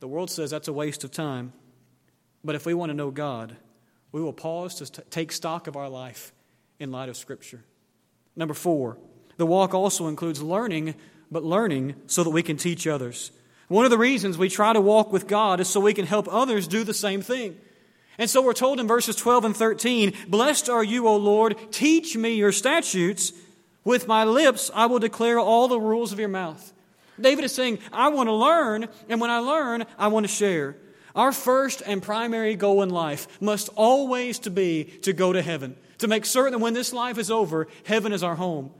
The 0.00 0.08
world 0.08 0.30
says 0.30 0.50
that's 0.50 0.68
a 0.68 0.72
waste 0.74 1.02
of 1.02 1.12
time. 1.12 1.54
But 2.44 2.56
if 2.56 2.66
we 2.66 2.74
want 2.74 2.90
to 2.90 2.94
know 2.94 3.10
God, 3.10 3.56
we 4.12 4.20
will 4.20 4.34
pause 4.34 4.74
to 4.80 5.02
take 5.04 5.32
stock 5.32 5.66
of 5.66 5.76
our 5.76 5.88
life 5.88 6.34
in 6.78 6.92
light 6.92 7.08
of 7.08 7.16
Scripture. 7.16 7.64
Number 8.36 8.52
four, 8.52 8.98
the 9.36 9.46
walk 9.46 9.74
also 9.74 10.06
includes 10.06 10.42
learning, 10.42 10.94
but 11.30 11.44
learning 11.44 11.94
so 12.06 12.24
that 12.24 12.30
we 12.30 12.42
can 12.42 12.56
teach 12.56 12.86
others. 12.86 13.30
One 13.68 13.84
of 13.84 13.90
the 13.90 13.98
reasons 13.98 14.38
we 14.38 14.48
try 14.48 14.72
to 14.72 14.80
walk 14.80 15.12
with 15.12 15.26
God 15.26 15.60
is 15.60 15.68
so 15.68 15.80
we 15.80 15.94
can 15.94 16.06
help 16.06 16.28
others 16.30 16.68
do 16.68 16.84
the 16.84 16.94
same 16.94 17.20
thing. 17.20 17.58
And 18.18 18.30
so 18.30 18.40
we're 18.40 18.54
told 18.54 18.80
in 18.80 18.86
verses 18.86 19.16
12 19.16 19.44
and 19.44 19.56
13, 19.56 20.14
Blessed 20.28 20.68
are 20.68 20.84
you, 20.84 21.06
O 21.06 21.16
Lord, 21.16 21.56
teach 21.70 22.16
me 22.16 22.34
your 22.34 22.52
statutes. 22.52 23.32
With 23.84 24.08
my 24.08 24.24
lips 24.24 24.70
I 24.74 24.86
will 24.86 24.98
declare 24.98 25.38
all 25.38 25.68
the 25.68 25.80
rules 25.80 26.12
of 26.12 26.18
your 26.18 26.28
mouth. 26.28 26.72
David 27.20 27.44
is 27.44 27.54
saying, 27.54 27.78
I 27.92 28.08
want 28.08 28.28
to 28.28 28.34
learn, 28.34 28.88
and 29.08 29.20
when 29.20 29.30
I 29.30 29.38
learn, 29.38 29.84
I 29.98 30.08
want 30.08 30.26
to 30.26 30.32
share. 30.32 30.76
Our 31.14 31.32
first 31.32 31.82
and 31.86 32.02
primary 32.02 32.56
goal 32.56 32.82
in 32.82 32.90
life 32.90 33.40
must 33.40 33.70
always 33.74 34.38
be 34.38 34.84
to 35.02 35.12
go 35.12 35.32
to 35.32 35.40
heaven, 35.40 35.76
to 35.98 36.08
make 36.08 36.26
certain 36.26 36.52
that 36.52 36.58
when 36.58 36.74
this 36.74 36.92
life 36.92 37.16
is 37.16 37.30
over, 37.30 37.68
heaven 37.84 38.12
is 38.12 38.22
our 38.22 38.34
home. 38.34 38.70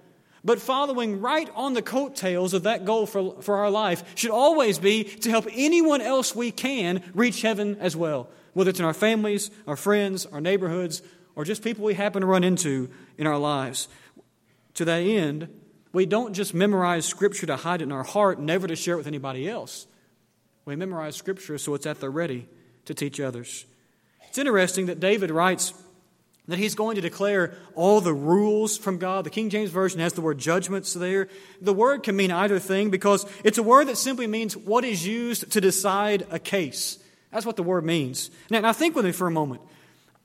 But 0.46 0.60
following 0.60 1.20
right 1.20 1.50
on 1.56 1.74
the 1.74 1.82
coattails 1.82 2.54
of 2.54 2.62
that 2.62 2.84
goal 2.84 3.04
for, 3.04 3.42
for 3.42 3.56
our 3.56 3.70
life 3.70 4.04
should 4.14 4.30
always 4.30 4.78
be 4.78 5.02
to 5.02 5.28
help 5.28 5.48
anyone 5.52 6.00
else 6.00 6.36
we 6.36 6.52
can 6.52 7.02
reach 7.14 7.42
heaven 7.42 7.76
as 7.80 7.96
well. 7.96 8.30
whether 8.56 8.70
it's 8.70 8.78
in 8.78 8.86
our 8.86 8.94
families, 8.94 9.50
our 9.66 9.76
friends, 9.76 10.24
our 10.24 10.40
neighborhoods, 10.40 11.02
or 11.34 11.44
just 11.44 11.62
people 11.62 11.84
we 11.84 11.92
happen 11.92 12.22
to 12.22 12.26
run 12.26 12.42
into 12.42 12.88
in 13.18 13.26
our 13.26 13.36
lives. 13.36 13.86
To 14.74 14.84
that 14.86 15.00
end, 15.00 15.48
we 15.92 16.06
don't 16.06 16.32
just 16.32 16.54
memorize 16.54 17.04
Scripture 17.04 17.46
to 17.46 17.56
hide 17.56 17.82
it 17.82 17.84
in 17.84 17.92
our 17.92 18.02
heart, 18.02 18.40
never 18.40 18.66
to 18.66 18.74
share 18.74 18.94
it 18.94 18.98
with 18.98 19.06
anybody 19.06 19.46
else. 19.46 19.86
We 20.64 20.74
memorize 20.74 21.16
Scripture 21.16 21.58
so 21.58 21.74
it's 21.74 21.84
at 21.84 22.00
the 22.00 22.08
ready 22.08 22.48
to 22.86 22.94
teach 22.94 23.20
others. 23.20 23.66
It's 24.28 24.38
interesting 24.38 24.86
that 24.86 25.00
David 25.00 25.30
writes 25.30 25.74
that 26.48 26.58
he's 26.58 26.74
going 26.74 26.94
to 26.94 27.00
declare 27.00 27.54
all 27.74 28.00
the 28.00 28.14
rules 28.14 28.78
from 28.78 28.98
God. 28.98 29.24
The 29.24 29.30
King 29.30 29.50
James 29.50 29.70
Version 29.70 30.00
has 30.00 30.12
the 30.12 30.20
word 30.20 30.38
judgments 30.38 30.94
there. 30.94 31.28
The 31.60 31.72
word 31.72 32.02
can 32.02 32.16
mean 32.16 32.30
either 32.30 32.58
thing 32.58 32.90
because 32.90 33.26
it's 33.44 33.58
a 33.58 33.62
word 33.62 33.88
that 33.88 33.96
simply 33.96 34.26
means 34.26 34.56
what 34.56 34.84
is 34.84 35.06
used 35.06 35.50
to 35.52 35.60
decide 35.60 36.26
a 36.30 36.38
case. 36.38 36.98
That's 37.32 37.46
what 37.46 37.56
the 37.56 37.62
word 37.62 37.84
means. 37.84 38.30
Now, 38.48 38.60
now 38.60 38.72
think 38.72 38.94
with 38.94 39.04
me 39.04 39.12
for 39.12 39.26
a 39.26 39.32
moment. 39.32 39.60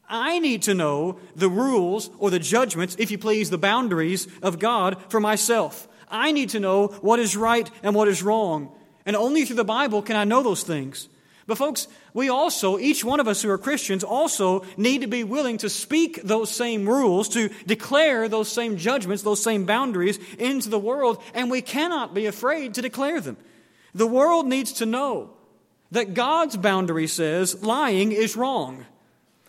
I 0.07 0.39
need 0.39 0.63
to 0.63 0.73
know 0.73 1.19
the 1.35 1.49
rules 1.49 2.09
or 2.19 2.29
the 2.29 2.39
judgments, 2.39 2.97
if 2.99 3.11
you 3.11 3.17
please, 3.17 3.49
the 3.49 3.57
boundaries 3.57 4.27
of 4.43 4.59
God 4.59 5.01
for 5.09 5.19
myself. 5.19 5.87
I 6.09 6.33
need 6.33 6.49
to 6.49 6.59
know 6.59 6.87
what 6.87 7.19
is 7.19 7.37
right 7.37 7.69
and 7.81 7.95
what 7.95 8.09
is 8.09 8.21
wrong. 8.21 8.75
And 9.05 9.15
only 9.15 9.45
through 9.45 9.55
the 9.55 9.63
Bible 9.63 10.01
can 10.01 10.17
I 10.17 10.25
know 10.25 10.43
those 10.43 10.63
things. 10.63 11.07
But, 11.47 11.57
folks, 11.57 11.87
we 12.13 12.29
also, 12.29 12.77
each 12.77 13.03
one 13.03 13.19
of 13.19 13.27
us 13.27 13.41
who 13.41 13.49
are 13.49 13.57
Christians, 13.57 14.03
also 14.03 14.63
need 14.77 15.01
to 15.01 15.07
be 15.07 15.23
willing 15.23 15.57
to 15.59 15.69
speak 15.69 16.21
those 16.23 16.51
same 16.51 16.87
rules, 16.87 17.29
to 17.29 17.49
declare 17.65 18.29
those 18.29 18.51
same 18.51 18.77
judgments, 18.77 19.23
those 19.23 19.41
same 19.41 19.65
boundaries 19.65 20.19
into 20.37 20.69
the 20.69 20.79
world, 20.79 21.21
and 21.33 21.49
we 21.49 21.61
cannot 21.61 22.13
be 22.13 22.27
afraid 22.27 22.75
to 22.75 22.81
declare 22.81 23.19
them. 23.19 23.37
The 23.93 24.07
world 24.07 24.47
needs 24.47 24.73
to 24.73 24.85
know 24.85 25.31
that 25.91 26.13
God's 26.13 26.55
boundary 26.57 27.07
says 27.07 27.63
lying 27.63 28.11
is 28.11 28.35
wrong. 28.35 28.85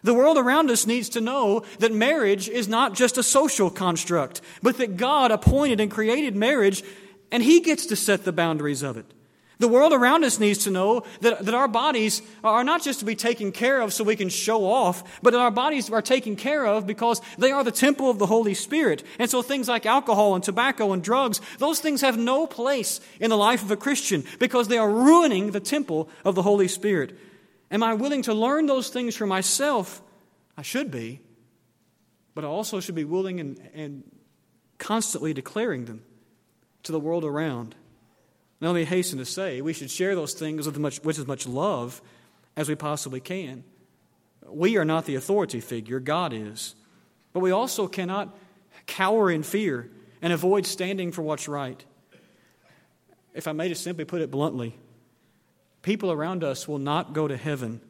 The 0.02 0.14
world 0.14 0.36
around 0.36 0.70
us 0.70 0.86
needs 0.86 1.10
to 1.10 1.20
know 1.20 1.64
that 1.78 1.92
marriage 1.92 2.48
is 2.48 2.66
not 2.66 2.94
just 2.94 3.18
a 3.18 3.22
social 3.22 3.70
construct, 3.70 4.40
but 4.62 4.78
that 4.78 4.96
God 4.96 5.30
appointed 5.30 5.78
and 5.78 5.90
created 5.90 6.34
marriage, 6.34 6.82
and 7.30 7.42
He 7.42 7.60
gets 7.60 7.86
to 7.86 7.96
set 7.96 8.24
the 8.24 8.32
boundaries 8.32 8.82
of 8.82 8.96
it. 8.96 9.06
The 9.62 9.68
world 9.68 9.92
around 9.92 10.24
us 10.24 10.40
needs 10.40 10.64
to 10.64 10.72
know 10.72 11.04
that, 11.20 11.44
that 11.44 11.54
our 11.54 11.68
bodies 11.68 12.20
are 12.42 12.64
not 12.64 12.82
just 12.82 12.98
to 12.98 13.04
be 13.04 13.14
taken 13.14 13.52
care 13.52 13.80
of 13.80 13.92
so 13.92 14.02
we 14.02 14.16
can 14.16 14.28
show 14.28 14.64
off, 14.64 15.22
but 15.22 15.30
that 15.30 15.38
our 15.38 15.52
bodies 15.52 15.88
are 15.88 16.02
taken 16.02 16.34
care 16.34 16.66
of 16.66 16.84
because 16.84 17.20
they 17.38 17.52
are 17.52 17.62
the 17.62 17.70
temple 17.70 18.10
of 18.10 18.18
the 18.18 18.26
Holy 18.26 18.54
Spirit. 18.54 19.04
And 19.20 19.30
so 19.30 19.40
things 19.40 19.68
like 19.68 19.86
alcohol 19.86 20.34
and 20.34 20.42
tobacco 20.42 20.90
and 20.90 21.00
drugs, 21.00 21.40
those 21.58 21.78
things 21.78 22.00
have 22.00 22.18
no 22.18 22.44
place 22.44 23.00
in 23.20 23.30
the 23.30 23.36
life 23.36 23.62
of 23.62 23.70
a 23.70 23.76
Christian 23.76 24.24
because 24.40 24.66
they 24.66 24.78
are 24.78 24.90
ruining 24.90 25.52
the 25.52 25.60
temple 25.60 26.08
of 26.24 26.34
the 26.34 26.42
Holy 26.42 26.66
Spirit. 26.66 27.16
Am 27.70 27.84
I 27.84 27.94
willing 27.94 28.22
to 28.22 28.34
learn 28.34 28.66
those 28.66 28.88
things 28.88 29.14
for 29.14 29.28
myself? 29.28 30.02
I 30.56 30.62
should 30.62 30.90
be. 30.90 31.20
But 32.34 32.42
I 32.42 32.48
also 32.48 32.80
should 32.80 32.96
be 32.96 33.04
willing 33.04 33.38
and, 33.38 33.60
and 33.74 34.02
constantly 34.78 35.32
declaring 35.32 35.84
them 35.84 36.02
to 36.82 36.90
the 36.90 36.98
world 36.98 37.24
around. 37.24 37.76
Let 38.62 38.74
me 38.76 38.84
hasten 38.84 39.18
to 39.18 39.24
say, 39.24 39.60
we 39.60 39.72
should 39.72 39.90
share 39.90 40.14
those 40.14 40.34
things 40.34 40.66
with, 40.66 40.78
much, 40.78 41.02
with 41.02 41.18
as 41.18 41.26
much 41.26 41.48
love 41.48 42.00
as 42.56 42.68
we 42.68 42.76
possibly 42.76 43.18
can. 43.18 43.64
We 44.46 44.76
are 44.76 44.84
not 44.84 45.04
the 45.04 45.16
authority 45.16 45.60
figure, 45.60 45.98
God 45.98 46.32
is. 46.32 46.76
But 47.32 47.40
we 47.40 47.50
also 47.50 47.88
cannot 47.88 48.36
cower 48.86 49.32
in 49.32 49.42
fear 49.42 49.90
and 50.20 50.32
avoid 50.32 50.64
standing 50.66 51.10
for 51.10 51.22
what's 51.22 51.48
right. 51.48 51.84
If 53.34 53.48
I 53.48 53.52
may 53.52 53.68
just 53.68 53.82
simply 53.82 54.04
put 54.04 54.20
it 54.20 54.30
bluntly, 54.30 54.78
people 55.82 56.12
around 56.12 56.44
us 56.44 56.68
will 56.68 56.78
not 56.78 57.14
go 57.14 57.26
to 57.26 57.36
heaven 57.36 57.80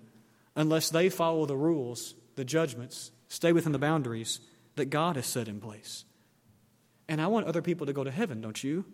unless 0.57 0.89
they 0.89 1.11
follow 1.11 1.45
the 1.45 1.57
rules, 1.57 2.15
the 2.37 2.47
judgments, 2.47 3.11
stay 3.29 3.53
within 3.53 3.73
the 3.73 3.79
boundaries 3.79 4.41
that 4.77 4.87
God 4.87 5.17
has 5.17 5.27
set 5.27 5.49
in 5.49 5.61
place. 5.61 6.07
And 7.09 7.21
I 7.21 7.27
want 7.27 7.47
other 7.47 7.61
people 7.61 7.87
to 7.87 7.93
go 7.93 8.05
to 8.05 8.11
heaven, 8.11 8.41
don't 8.41 8.65
you? 8.65 8.87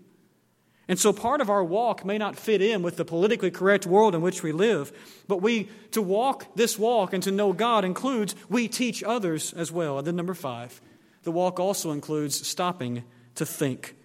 And 0.88 0.98
so 0.98 1.12
part 1.12 1.42
of 1.42 1.50
our 1.50 1.62
walk 1.62 2.04
may 2.06 2.16
not 2.16 2.36
fit 2.36 2.62
in 2.62 2.82
with 2.82 2.96
the 2.96 3.04
politically 3.04 3.50
correct 3.50 3.86
world 3.86 4.14
in 4.14 4.22
which 4.22 4.42
we 4.42 4.52
live, 4.52 4.90
but 5.28 5.42
we 5.42 5.68
to 5.92 6.00
walk 6.00 6.46
this 6.56 6.78
walk 6.78 7.12
and 7.12 7.22
to 7.24 7.30
know 7.30 7.52
God 7.52 7.84
includes 7.84 8.34
we 8.48 8.68
teach 8.68 9.04
others 9.04 9.52
as 9.52 9.70
well. 9.70 9.98
And 9.98 10.06
then 10.06 10.16
number 10.16 10.32
5, 10.32 10.80
the 11.24 11.30
walk 11.30 11.60
also 11.60 11.90
includes 11.90 12.46
stopping 12.46 13.04
to 13.34 13.44
think. 13.44 13.96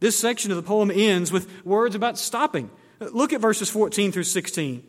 This 0.00 0.18
section 0.18 0.50
of 0.50 0.56
the 0.56 0.62
poem 0.62 0.90
ends 0.90 1.30
with 1.30 1.48
words 1.64 1.94
about 1.94 2.18
stopping. 2.18 2.70
Look 3.00 3.34
at 3.34 3.40
verses 3.40 3.68
14 3.68 4.10
through 4.10 4.24
16. 4.24 4.82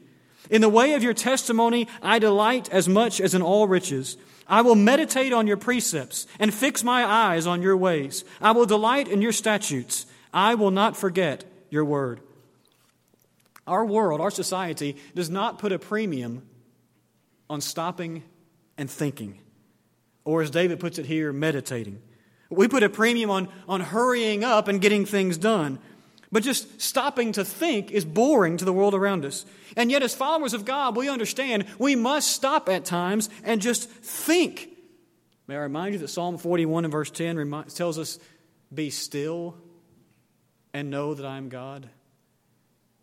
In 0.50 0.62
the 0.62 0.70
way 0.70 0.94
of 0.94 1.04
your 1.04 1.14
testimony, 1.14 1.88
I 2.02 2.20
delight 2.20 2.70
as 2.70 2.88
much 2.88 3.20
as 3.20 3.34
in 3.34 3.42
all 3.42 3.68
riches. 3.68 4.16
I 4.48 4.62
will 4.62 4.76
meditate 4.76 5.34
on 5.34 5.48
your 5.48 5.58
precepts 5.58 6.28
and 6.40 6.54
fix 6.54 6.84
my 6.84 7.04
eyes 7.04 7.48
on 7.48 7.62
your 7.62 7.76
ways. 7.76 8.24
I 8.40 8.52
will 8.52 8.66
delight 8.66 9.08
in 9.08 9.22
your 9.22 9.32
statutes. 9.32 10.06
I 10.36 10.56
will 10.56 10.70
not 10.70 10.98
forget 10.98 11.46
your 11.70 11.86
word. 11.86 12.20
Our 13.66 13.86
world, 13.86 14.20
our 14.20 14.30
society, 14.30 14.98
does 15.16 15.30
not 15.30 15.58
put 15.58 15.72
a 15.72 15.80
premium 15.80 16.44
on 17.50 17.62
stopping 17.62 18.22
and 18.78 18.92
thinking, 18.92 19.40
or 20.26 20.42
as 20.42 20.52
David 20.52 20.82
puts 20.82 21.00
it 21.00 21.06
here, 21.06 21.32
meditating. 21.32 22.02
We 22.50 22.68
put 22.68 22.84
a 22.84 22.90
premium 22.90 23.30
on, 23.32 23.48
on 23.68 23.80
hurrying 23.80 24.44
up 24.44 24.68
and 24.68 24.82
getting 24.82 25.06
things 25.06 25.38
done. 25.38 25.80
But 26.32 26.44
just 26.44 26.82
stopping 26.82 27.32
to 27.34 27.46
think 27.46 27.92
is 27.92 28.04
boring 28.04 28.58
to 28.58 28.66
the 28.66 28.74
world 28.74 28.94
around 28.94 29.24
us. 29.26 29.46
And 29.78 29.90
yet, 29.90 30.04
as 30.04 30.14
followers 30.14 30.54
of 30.54 30.66
God, 30.66 30.96
we 30.96 31.08
understand 31.08 31.66
we 31.80 31.96
must 31.96 32.32
stop 32.32 32.68
at 32.68 32.84
times 32.84 33.30
and 33.44 33.62
just 33.62 33.90
think. 33.90 34.70
May 35.48 35.56
I 35.56 35.60
remind 35.60 35.94
you 35.94 36.00
that 36.00 36.10
Psalm 36.10 36.38
41 36.38 36.86
and 36.86 36.92
verse 36.92 37.10
10 37.10 37.66
tells 37.70 37.98
us, 37.98 38.20
Be 38.74 38.90
still 38.90 39.56
and 40.76 40.90
know 40.90 41.14
that 41.14 41.26
I 41.26 41.38
am 41.38 41.48
God? 41.48 41.88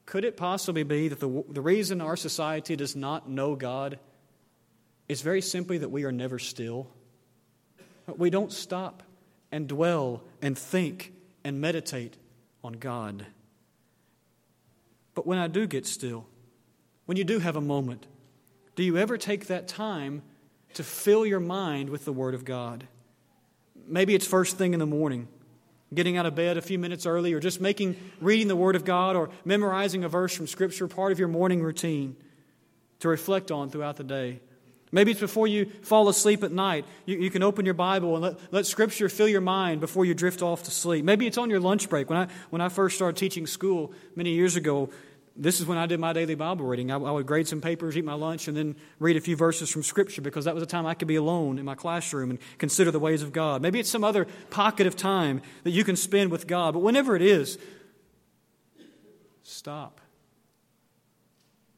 Could 0.05 0.27
it 0.27 0.37
possibly 0.37 0.83
be 0.83 1.09
that 1.09 1.21
the, 1.21 1.43
the 1.49 1.63
reason 1.63 2.03
our 2.03 2.17
society 2.17 2.77
does 2.77 2.95
not 2.95 3.31
know 3.31 3.57
God 3.57 3.99
is 5.09 5.23
very 5.23 5.41
simply 5.41 5.79
that 5.79 5.89
we 5.89 6.05
are 6.05 6.13
never 6.13 6.39
still? 6.39 6.91
We 8.15 8.29
don't 8.29 8.53
stop 8.53 9.03
and 9.51 9.67
dwell 9.67 10.23
and 10.43 10.57
think 10.57 11.15
and 11.45 11.63
meditate 11.63 12.19
on 12.63 12.75
God. 12.75 13.25
But 15.15 15.27
when 15.27 15.39
I 15.39 15.47
do 15.47 15.67
get 15.67 15.87
still, 15.87 16.27
when 17.07 17.17
you 17.17 17.25
do 17.25 17.39
have 17.39 17.57
a 17.57 17.63
moment, 17.63 18.07
do 18.77 18.83
you 18.83 18.99
ever 18.99 19.17
take 19.17 19.47
that 19.47 19.67
time 19.67 20.21
to 20.75 20.85
fill 20.85 21.25
your 21.25 21.41
mind 21.41 21.89
with 21.89 22.05
the 22.05 22.13
Word 22.13 22.35
of 22.35 22.45
God? 22.45 22.87
Maybe 23.87 24.15
it's 24.15 24.27
first 24.27 24.59
thing 24.59 24.75
in 24.75 24.79
the 24.79 24.85
morning 24.85 25.27
getting 25.95 26.17
out 26.17 26.27
of 26.27 26.35
bed 26.35 26.57
a 26.57 26.63
few 26.63 26.79
minutes 26.79 27.07
early, 27.07 27.33
or 27.33 27.41
just 27.41 27.61
making 27.61 27.97
reading 28.21 28.49
the 28.49 28.57
Word 28.57 28.77
of 28.77 28.85
God 28.85 29.17
or 29.17 29.31
memorizing 29.45 30.05
a 30.05 30.09
verse 30.09 30.35
from 30.35 30.47
Scripture 30.47 30.89
part 30.89 31.13
of 31.13 31.19
your 31.19 31.29
morning 31.29 31.63
routine 31.63 32.17
to 33.01 33.09
reflect 33.09 33.51
on 33.51 33.71
throughout 33.71 33.97
the 33.97 34.05
day. 34.05 34.41
Maybe 34.95 35.11
it's 35.11 35.21
before 35.21 35.47
you 35.47 35.71
fall 35.83 36.09
asleep 36.11 36.45
at 36.45 36.53
night. 36.53 36.85
You, 37.07 37.17
you 37.19 37.31
can 37.31 37.43
open 37.43 37.65
your 37.65 37.75
Bible 37.75 38.15
and 38.15 38.23
let, 38.23 38.53
let 38.53 38.67
Scripture 38.67 39.09
fill 39.09 39.27
your 39.27 39.41
mind 39.41 39.81
before 39.81 40.05
you 40.05 40.13
drift 40.15 40.43
off 40.43 40.65
to 40.65 40.71
sleep. 40.71 41.05
Maybe 41.05 41.27
it's 41.27 41.39
on 41.39 41.49
your 41.49 41.61
lunch 41.61 41.89
break. 41.89 42.11
When 42.11 42.19
I, 42.19 42.29
when 42.51 42.61
I 42.61 42.69
first 42.69 42.97
started 42.97 43.19
teaching 43.19 43.47
school 43.47 43.93
many 44.15 44.35
years 44.35 44.55
ago, 44.55 44.91
this 45.37 45.61
is 45.61 45.67
when 45.67 45.79
I 45.79 45.87
did 45.87 45.99
my 45.99 46.13
daily 46.13 46.35
Bible 46.35 46.67
reading. 46.67 46.91
I, 46.91 46.97
I, 46.97 47.11
would 47.11 47.27
grade 47.27 47.49
some 47.49 47.61
papers, 47.61 47.97
eat 47.97 48.05
my 48.05 48.15
lunch, 48.15 48.49
and 48.49 48.57
then 48.57 48.77
read 48.99 49.17
a 49.17 49.21
few 49.21 49.37
verses 49.37 49.71
from 49.71 49.83
Scripture 49.83 50.21
because 50.21 50.45
that 50.45 50.55
was 50.55 50.63
a 50.63 50.67
time 50.67 50.85
I 50.85 50.95
could 50.95 51.09
be 51.09 51.17
alone 51.17 51.59
in 51.59 51.65
my 51.65 51.75
classroom 51.75 52.31
and 52.31 52.39
consider 52.59 52.91
the 52.91 52.99
ways 52.99 53.23
of 53.23 53.33
God. 53.33 53.63
Maybe 53.63 53.81
it's 53.81 53.91
some 53.91 54.05
other 54.05 54.27
pocket 54.51 54.87
of 54.87 54.95
time 54.95 55.41
that 55.65 55.71
you 55.71 55.85
can 55.85 55.97
spend 55.97 56.31
with 56.31 56.47
God. 56.47 56.75
But 56.75 56.81
whenever 56.81 57.17
it 57.17 57.23
is, 57.23 57.59
stop 59.43 60.01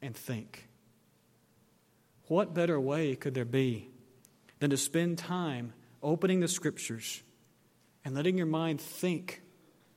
and 0.01 0.15
think. 0.15 0.67
What 2.27 2.53
better 2.53 2.79
way 2.79 3.15
could 3.15 3.35
there 3.35 3.45
be 3.45 3.89
than 4.59 4.71
to 4.71 4.77
spend 4.77 5.17
time 5.17 5.73
opening 6.03 6.41
the 6.41 6.47
Scriptures 6.47 7.23
and 8.03 8.15
letting 8.15 8.37
your 8.37 8.47
mind 8.47 8.81
think 8.81 9.41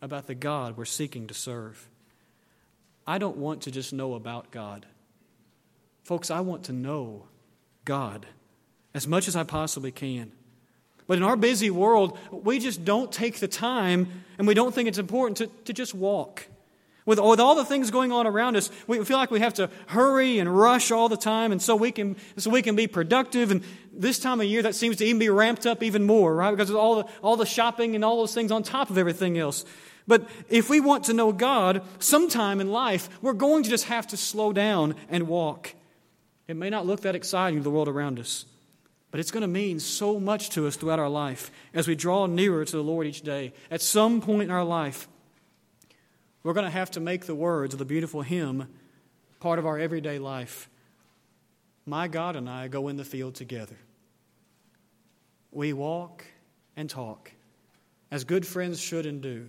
about 0.01 0.27
the 0.27 0.35
God 0.35 0.77
we're 0.77 0.85
seeking 0.85 1.27
to 1.27 1.35
serve? 1.35 1.88
I 3.09 3.16
don't 3.16 3.38
want 3.38 3.62
to 3.62 3.71
just 3.71 3.94
know 3.94 4.12
about 4.12 4.51
God. 4.51 4.85
Folks, 6.05 6.31
I 6.31 6.40
want 6.40 6.64
to 6.64 6.75
know 6.75 7.25
God 7.87 8.27
as 8.92 9.09
much 9.09 9.29
as 9.29 9.35
I 9.35 9.44
possibly 9.44 9.90
can. 9.90 10.31
But 11.07 11.16
in 11.16 11.25
our 11.25 11.37
busy 11.37 11.71
world, 11.71 12.18
we 12.31 12.59
just 12.59 12.85
don't 12.85 13.11
take 13.11 13.40
the 13.40 13.49
time 13.49 14.09
and 14.37 14.47
we 14.47 14.53
don't 14.53 14.75
think 14.75 14.90
it's 14.90 14.99
important 14.99 15.38
to, 15.38 15.47
to 15.64 15.73
just 15.73 15.94
walk. 15.94 16.49
With, 17.07 17.18
with 17.18 17.40
all 17.40 17.55
the 17.55 17.64
things 17.64 17.90
going 17.90 18.12
on 18.12 18.27
around 18.27 18.57
us, 18.57 18.71
we 18.87 19.03
feel 19.03 19.16
like 19.16 19.31
we 19.31 19.40
have 19.40 19.55
to 19.55 19.71
hurry 19.87 20.38
and 20.38 20.55
rush 20.55 20.90
all 20.90 21.09
the 21.09 21.16
time, 21.16 21.53
and 21.53 21.62
so 21.62 21.75
we 21.75 21.90
can 21.90 22.16
so 22.37 22.51
we 22.51 22.61
can 22.61 22.77
be 22.77 22.87
productive. 22.87 23.51
And 23.51 23.64
this 23.90 24.18
time 24.18 24.42
of 24.42 24.47
year, 24.47 24.61
that 24.61 24.75
seems 24.75 24.99
to 24.99 25.07
even 25.07 25.18
be 25.18 25.31
ramped 25.31 25.64
up 25.64 25.83
even 25.83 26.05
more, 26.05 26.35
right? 26.35 26.51
Because 26.51 26.68
of 26.68 26.77
all 26.77 26.97
the 26.97 27.09
all 27.23 27.38
the 27.38 27.47
shopping 27.47 27.94
and 27.94 28.05
all 28.05 28.18
those 28.18 28.35
things 28.35 28.53
on 28.53 28.62
top 28.62 28.90
of 28.90 28.99
everything 28.99 29.38
else. 29.38 29.64
But 30.09 30.27
if 30.49 30.71
we 30.71 30.81
want 30.81 31.05
to 31.05 31.12
know 31.12 31.33
God 31.33 31.83
sometime 31.99 32.61
in 32.62 32.73
life, 32.73 33.11
we're 33.21 33.35
going 33.35 33.62
to 33.62 33.71
just 33.71 33.85
have 33.85 34.07
to 34.09 34.16
slow 34.16 34.55
down 34.55 34.94
and 35.11 35.29
walk. 35.29 35.75
It 36.49 36.57
may 36.57 36.71
not 36.71 36.87
look 36.87 37.03
that 37.03 37.14
exciting 37.14 37.59
to 37.59 37.62
the 37.62 37.71
world 37.71 37.88
around 37.88 38.18
us, 38.18 38.47
but 39.11 39.21
it's 39.21 39.31
going 39.31 39.42
to 39.42 39.47
mean 39.47 39.79
so 39.79 40.18
much 40.18 40.49
to 40.51 40.66
us 40.66 40.77
throughout 40.77 40.99
our 40.99 41.11
life 41.11 41.51
as 41.75 41.87
we 41.87 41.94
draw 41.94 42.25
nearer 42.25 42.64
to 42.64 42.77
the 42.77 42.83
Lord 42.83 43.07
each 43.07 43.21
day. 43.21 43.53
At 43.71 43.83
some 43.83 44.23
point 44.23 44.44
in 44.44 44.51
our 44.51 44.64
life, 44.64 45.07
we're 46.42 46.55
going 46.55 46.64
to 46.64 46.71
have 46.71 46.90
to 46.92 47.01
make 47.01 47.27
the 47.27 47.35
words 47.35 47.75
of 47.75 47.79
the 47.79 47.85
beautiful 47.85 48.23
hymn 48.23 48.66
part 49.40 49.59
of 49.59 49.66
our 49.66 49.79
everyday 49.79 50.18
life. 50.18 50.71
My 51.85 52.09
God 52.09 52.35
and 52.35 52.49
I 52.49 52.68
go 52.68 52.88
in 52.88 52.97
the 52.97 53.05
field 53.05 53.35
together. 53.35 53.77
We 55.53 55.75
walk 55.75 56.25
and 56.77 56.88
talk 56.88 57.31
as 58.11 58.25
good 58.25 58.47
friends 58.47 58.81
should 58.81 59.05
and 59.05 59.21
do. 59.21 59.49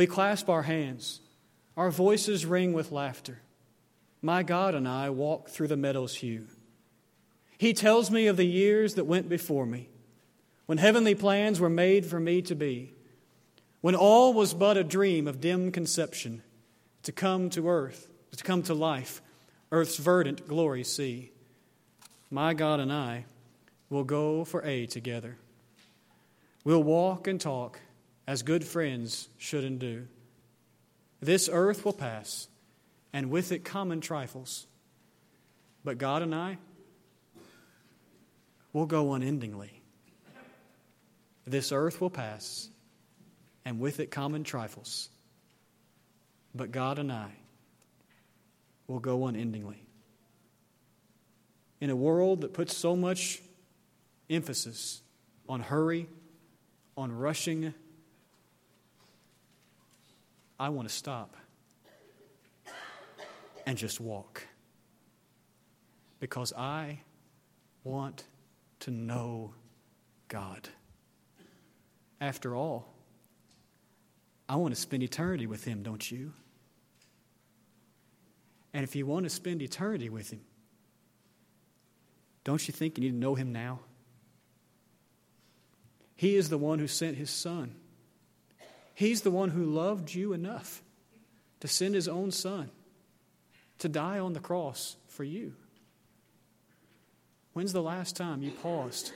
We 0.00 0.06
clasp 0.06 0.48
our 0.48 0.62
hands, 0.62 1.20
our 1.76 1.90
voices 1.90 2.46
ring 2.46 2.72
with 2.72 2.90
laughter. 2.90 3.42
My 4.22 4.42
God 4.42 4.74
and 4.74 4.88
I 4.88 5.10
walk 5.10 5.50
through 5.50 5.66
the 5.66 5.76
meadow's 5.76 6.14
hue. 6.14 6.46
He 7.58 7.74
tells 7.74 8.10
me 8.10 8.26
of 8.26 8.38
the 8.38 8.46
years 8.46 8.94
that 8.94 9.04
went 9.04 9.28
before 9.28 9.66
me, 9.66 9.90
when 10.64 10.78
heavenly 10.78 11.14
plans 11.14 11.60
were 11.60 11.68
made 11.68 12.06
for 12.06 12.18
me 12.18 12.40
to 12.40 12.54
be, 12.54 12.94
when 13.82 13.94
all 13.94 14.32
was 14.32 14.54
but 14.54 14.78
a 14.78 14.84
dream 14.84 15.28
of 15.28 15.38
dim 15.38 15.70
conception, 15.70 16.42
to 17.02 17.12
come 17.12 17.50
to 17.50 17.68
earth, 17.68 18.08
to 18.34 18.42
come 18.42 18.62
to 18.62 18.72
life, 18.72 19.20
earth's 19.70 19.98
verdant 19.98 20.48
glory 20.48 20.82
see. 20.82 21.30
My 22.30 22.54
God 22.54 22.80
and 22.80 22.90
I 22.90 23.26
will 23.90 24.04
go 24.04 24.46
for 24.46 24.64
a 24.64 24.86
together. 24.86 25.36
We'll 26.64 26.82
walk 26.82 27.26
and 27.26 27.38
talk 27.38 27.80
as 28.30 28.44
good 28.44 28.64
friends 28.64 29.28
should 29.38 29.64
and 29.64 29.80
do. 29.80 30.06
This 31.18 31.50
earth 31.52 31.84
will 31.84 31.92
pass, 31.92 32.46
and 33.12 33.28
with 33.28 33.50
it 33.50 33.64
common 33.64 34.00
trifles. 34.00 34.68
But 35.82 35.98
God 35.98 36.22
and 36.22 36.32
I 36.32 36.58
will 38.72 38.86
go 38.86 39.14
unendingly. 39.14 39.82
This 41.44 41.72
earth 41.72 42.00
will 42.00 42.08
pass, 42.08 42.70
and 43.64 43.80
with 43.80 43.98
it 43.98 44.12
common 44.12 44.44
trifles. 44.44 45.08
But 46.54 46.70
God 46.70 47.00
and 47.00 47.10
I 47.10 47.32
will 48.86 49.00
go 49.00 49.26
unendingly. 49.26 49.82
In 51.80 51.90
a 51.90 51.96
world 51.96 52.42
that 52.42 52.54
puts 52.54 52.76
so 52.76 52.94
much 52.94 53.42
emphasis 54.30 55.02
on 55.48 55.62
hurry, 55.62 56.06
on 56.96 57.10
rushing, 57.10 57.74
I 60.60 60.68
want 60.68 60.86
to 60.86 60.94
stop 60.94 61.34
and 63.66 63.78
just 63.78 63.98
walk. 63.98 64.46
Because 66.18 66.52
I 66.52 67.00
want 67.82 68.24
to 68.80 68.90
know 68.90 69.54
God. 70.28 70.68
After 72.20 72.54
all, 72.54 72.92
I 74.50 74.56
want 74.56 74.74
to 74.74 74.80
spend 74.80 75.02
eternity 75.02 75.46
with 75.46 75.64
Him, 75.64 75.82
don't 75.82 76.10
you? 76.10 76.34
And 78.74 78.84
if 78.84 78.94
you 78.94 79.06
want 79.06 79.24
to 79.24 79.30
spend 79.30 79.62
eternity 79.62 80.10
with 80.10 80.30
Him, 80.30 80.42
don't 82.44 82.68
you 82.68 82.72
think 82.72 82.98
you 82.98 83.04
need 83.04 83.12
to 83.12 83.16
know 83.16 83.34
Him 83.34 83.50
now? 83.50 83.80
He 86.16 86.36
is 86.36 86.50
the 86.50 86.58
one 86.58 86.78
who 86.78 86.86
sent 86.86 87.16
his 87.16 87.30
son. 87.30 87.79
He's 89.00 89.22
the 89.22 89.30
one 89.30 89.48
who 89.48 89.64
loved 89.64 90.12
you 90.12 90.34
enough 90.34 90.82
to 91.60 91.68
send 91.68 91.94
his 91.94 92.06
own 92.06 92.30
son 92.30 92.70
to 93.78 93.88
die 93.88 94.18
on 94.18 94.34
the 94.34 94.40
cross 94.40 94.96
for 95.08 95.24
you. 95.24 95.54
When's 97.54 97.72
the 97.72 97.80
last 97.80 98.14
time 98.14 98.42
you 98.42 98.50
paused 98.50 99.12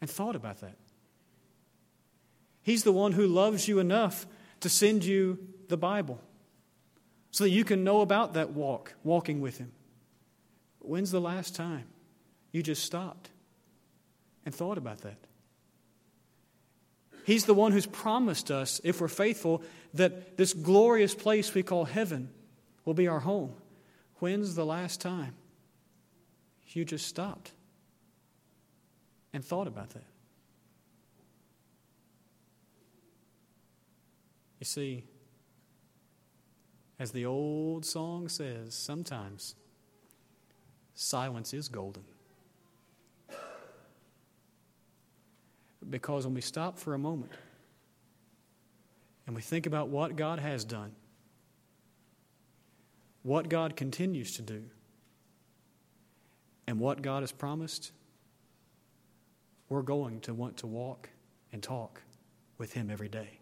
and 0.00 0.08
thought 0.08 0.36
about 0.36 0.60
that? 0.60 0.76
He's 2.62 2.84
the 2.84 2.92
one 2.92 3.10
who 3.10 3.26
loves 3.26 3.66
you 3.66 3.80
enough 3.80 4.24
to 4.60 4.68
send 4.68 5.04
you 5.04 5.40
the 5.66 5.76
Bible 5.76 6.20
so 7.32 7.42
that 7.42 7.50
you 7.50 7.64
can 7.64 7.82
know 7.82 8.02
about 8.02 8.34
that 8.34 8.50
walk, 8.50 8.94
walking 9.02 9.40
with 9.40 9.58
Him. 9.58 9.72
When's 10.78 11.10
the 11.10 11.20
last 11.20 11.56
time 11.56 11.86
you 12.52 12.62
just 12.62 12.84
stopped 12.84 13.30
and 14.46 14.54
thought 14.54 14.78
about 14.78 14.98
that? 14.98 15.18
He's 17.24 17.44
the 17.44 17.54
one 17.54 17.72
who's 17.72 17.86
promised 17.86 18.50
us, 18.50 18.80
if 18.84 19.00
we're 19.00 19.08
faithful, 19.08 19.62
that 19.94 20.36
this 20.36 20.52
glorious 20.52 21.14
place 21.14 21.54
we 21.54 21.62
call 21.62 21.84
heaven 21.84 22.30
will 22.84 22.94
be 22.94 23.08
our 23.08 23.20
home. 23.20 23.54
When's 24.16 24.54
the 24.54 24.66
last 24.66 25.00
time 25.00 25.34
you 26.68 26.84
just 26.84 27.06
stopped 27.06 27.52
and 29.32 29.44
thought 29.44 29.66
about 29.66 29.90
that? 29.90 30.04
You 34.58 34.66
see, 34.66 35.04
as 36.98 37.12
the 37.12 37.24
old 37.24 37.86
song 37.86 38.28
says, 38.28 38.74
sometimes 38.74 39.54
silence 40.94 41.54
is 41.54 41.68
golden. 41.68 42.04
Because 45.90 46.24
when 46.24 46.34
we 46.34 46.40
stop 46.40 46.78
for 46.78 46.94
a 46.94 46.98
moment 46.98 47.32
and 49.26 49.34
we 49.34 49.42
think 49.42 49.66
about 49.66 49.88
what 49.88 50.16
God 50.16 50.38
has 50.38 50.64
done, 50.64 50.92
what 53.22 53.48
God 53.48 53.76
continues 53.76 54.36
to 54.36 54.42
do, 54.42 54.62
and 56.66 56.78
what 56.78 57.02
God 57.02 57.24
has 57.24 57.32
promised, 57.32 57.90
we're 59.68 59.82
going 59.82 60.20
to 60.20 60.32
want 60.32 60.58
to 60.58 60.68
walk 60.68 61.08
and 61.52 61.60
talk 61.60 62.00
with 62.58 62.74
Him 62.74 62.90
every 62.90 63.08
day. 63.08 63.40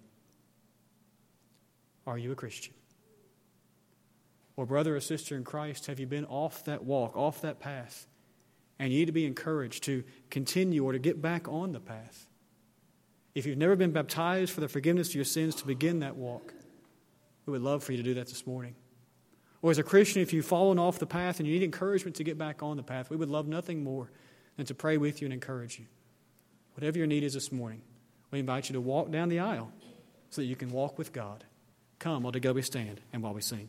Are 2.07 2.17
you 2.17 2.33
a 2.33 2.35
Christian? 2.35 2.73
Or, 4.57 4.65
brother 4.65 4.97
or 4.97 5.01
sister 5.01 5.37
in 5.37 5.45
Christ, 5.45 5.87
have 5.89 6.01
you 6.01 6.07
been 6.07 6.25
off 6.25 6.65
that 6.65 6.85
walk, 6.85 7.17
off 7.19 7.43
that 7.43 7.61
path? 7.61 8.07
And 8.79 8.91
you 8.91 9.01
need 9.01 9.07
to 9.07 9.13
be 9.13 9.27
encouraged 9.27 9.85
to 9.85 10.05
continue 10.31 10.85
or 10.85 10.93
to 10.93 10.99
get 10.99 11.21
back 11.21 11.47
on 11.49 11.73
the 11.73 11.81
path. 11.81 12.28
If 13.39 13.47
you've 13.47 13.57
never 13.57 13.77
been 13.77 13.93
baptized 13.93 14.51
for 14.51 14.61
the 14.61 14.67
forgiveness 14.67 15.11
of 15.11 15.15
your 15.15 15.25
sins 15.25 15.55
to 15.57 15.65
begin 15.65 16.01
that 16.01 16.17
walk, 16.17 16.53
we 17.47 17.53
would 17.53 17.63
love 17.63 17.85
for 17.85 17.93
you 17.93 17.99
to 17.99 18.03
do 18.03 18.15
that 18.15 18.27
this 18.27 18.45
morning. 18.49 18.75
Or 19.63 19.71
as 19.71 19.79
a 19.79 19.85
Christian, 19.85 20.23
if 20.23 20.33
you've 20.33 20.45
fallen 20.45 20.77
off 20.77 20.99
the 20.99 21.07
path 21.07 21.39
and 21.39 21.47
you 21.47 21.55
need 21.55 21.63
encouragement 21.63 22.17
to 22.17 22.25
get 22.25 22.37
back 22.37 22.65
on 22.65 22.77
the 22.77 22.83
path, 22.83 23.11
we 23.11 23.17
would 23.17 23.29
love 23.29 23.47
nothing 23.47 23.85
more 23.85 24.11
than 24.57 24.67
to 24.67 24.75
pray 24.75 24.97
with 24.97 25.21
you 25.21 25.27
and 25.27 25.33
encourage 25.33 25.79
you. 25.79 25.87
Whatever 26.75 26.99
your 26.99 27.07
need 27.07 27.23
is 27.23 27.35
this 27.35 27.53
morning, 27.53 27.81
we 28.33 28.41
invite 28.41 28.71
you 28.71 28.73
to 28.73 28.81
walk 28.81 29.13
down 29.13 29.29
the 29.29 29.39
aisle 29.39 29.71
so 30.31 30.43
that 30.43 30.47
you 30.47 30.57
can 30.57 30.71
walk 30.71 30.99
with 30.99 31.13
God. 31.13 31.45
Come 32.01 32.25
while 32.25 32.33
together 32.33 32.55
we 32.55 32.63
stand 32.63 33.01
and 33.13 33.23
while 33.23 33.35
we 33.35 33.41
sing. 33.41 33.67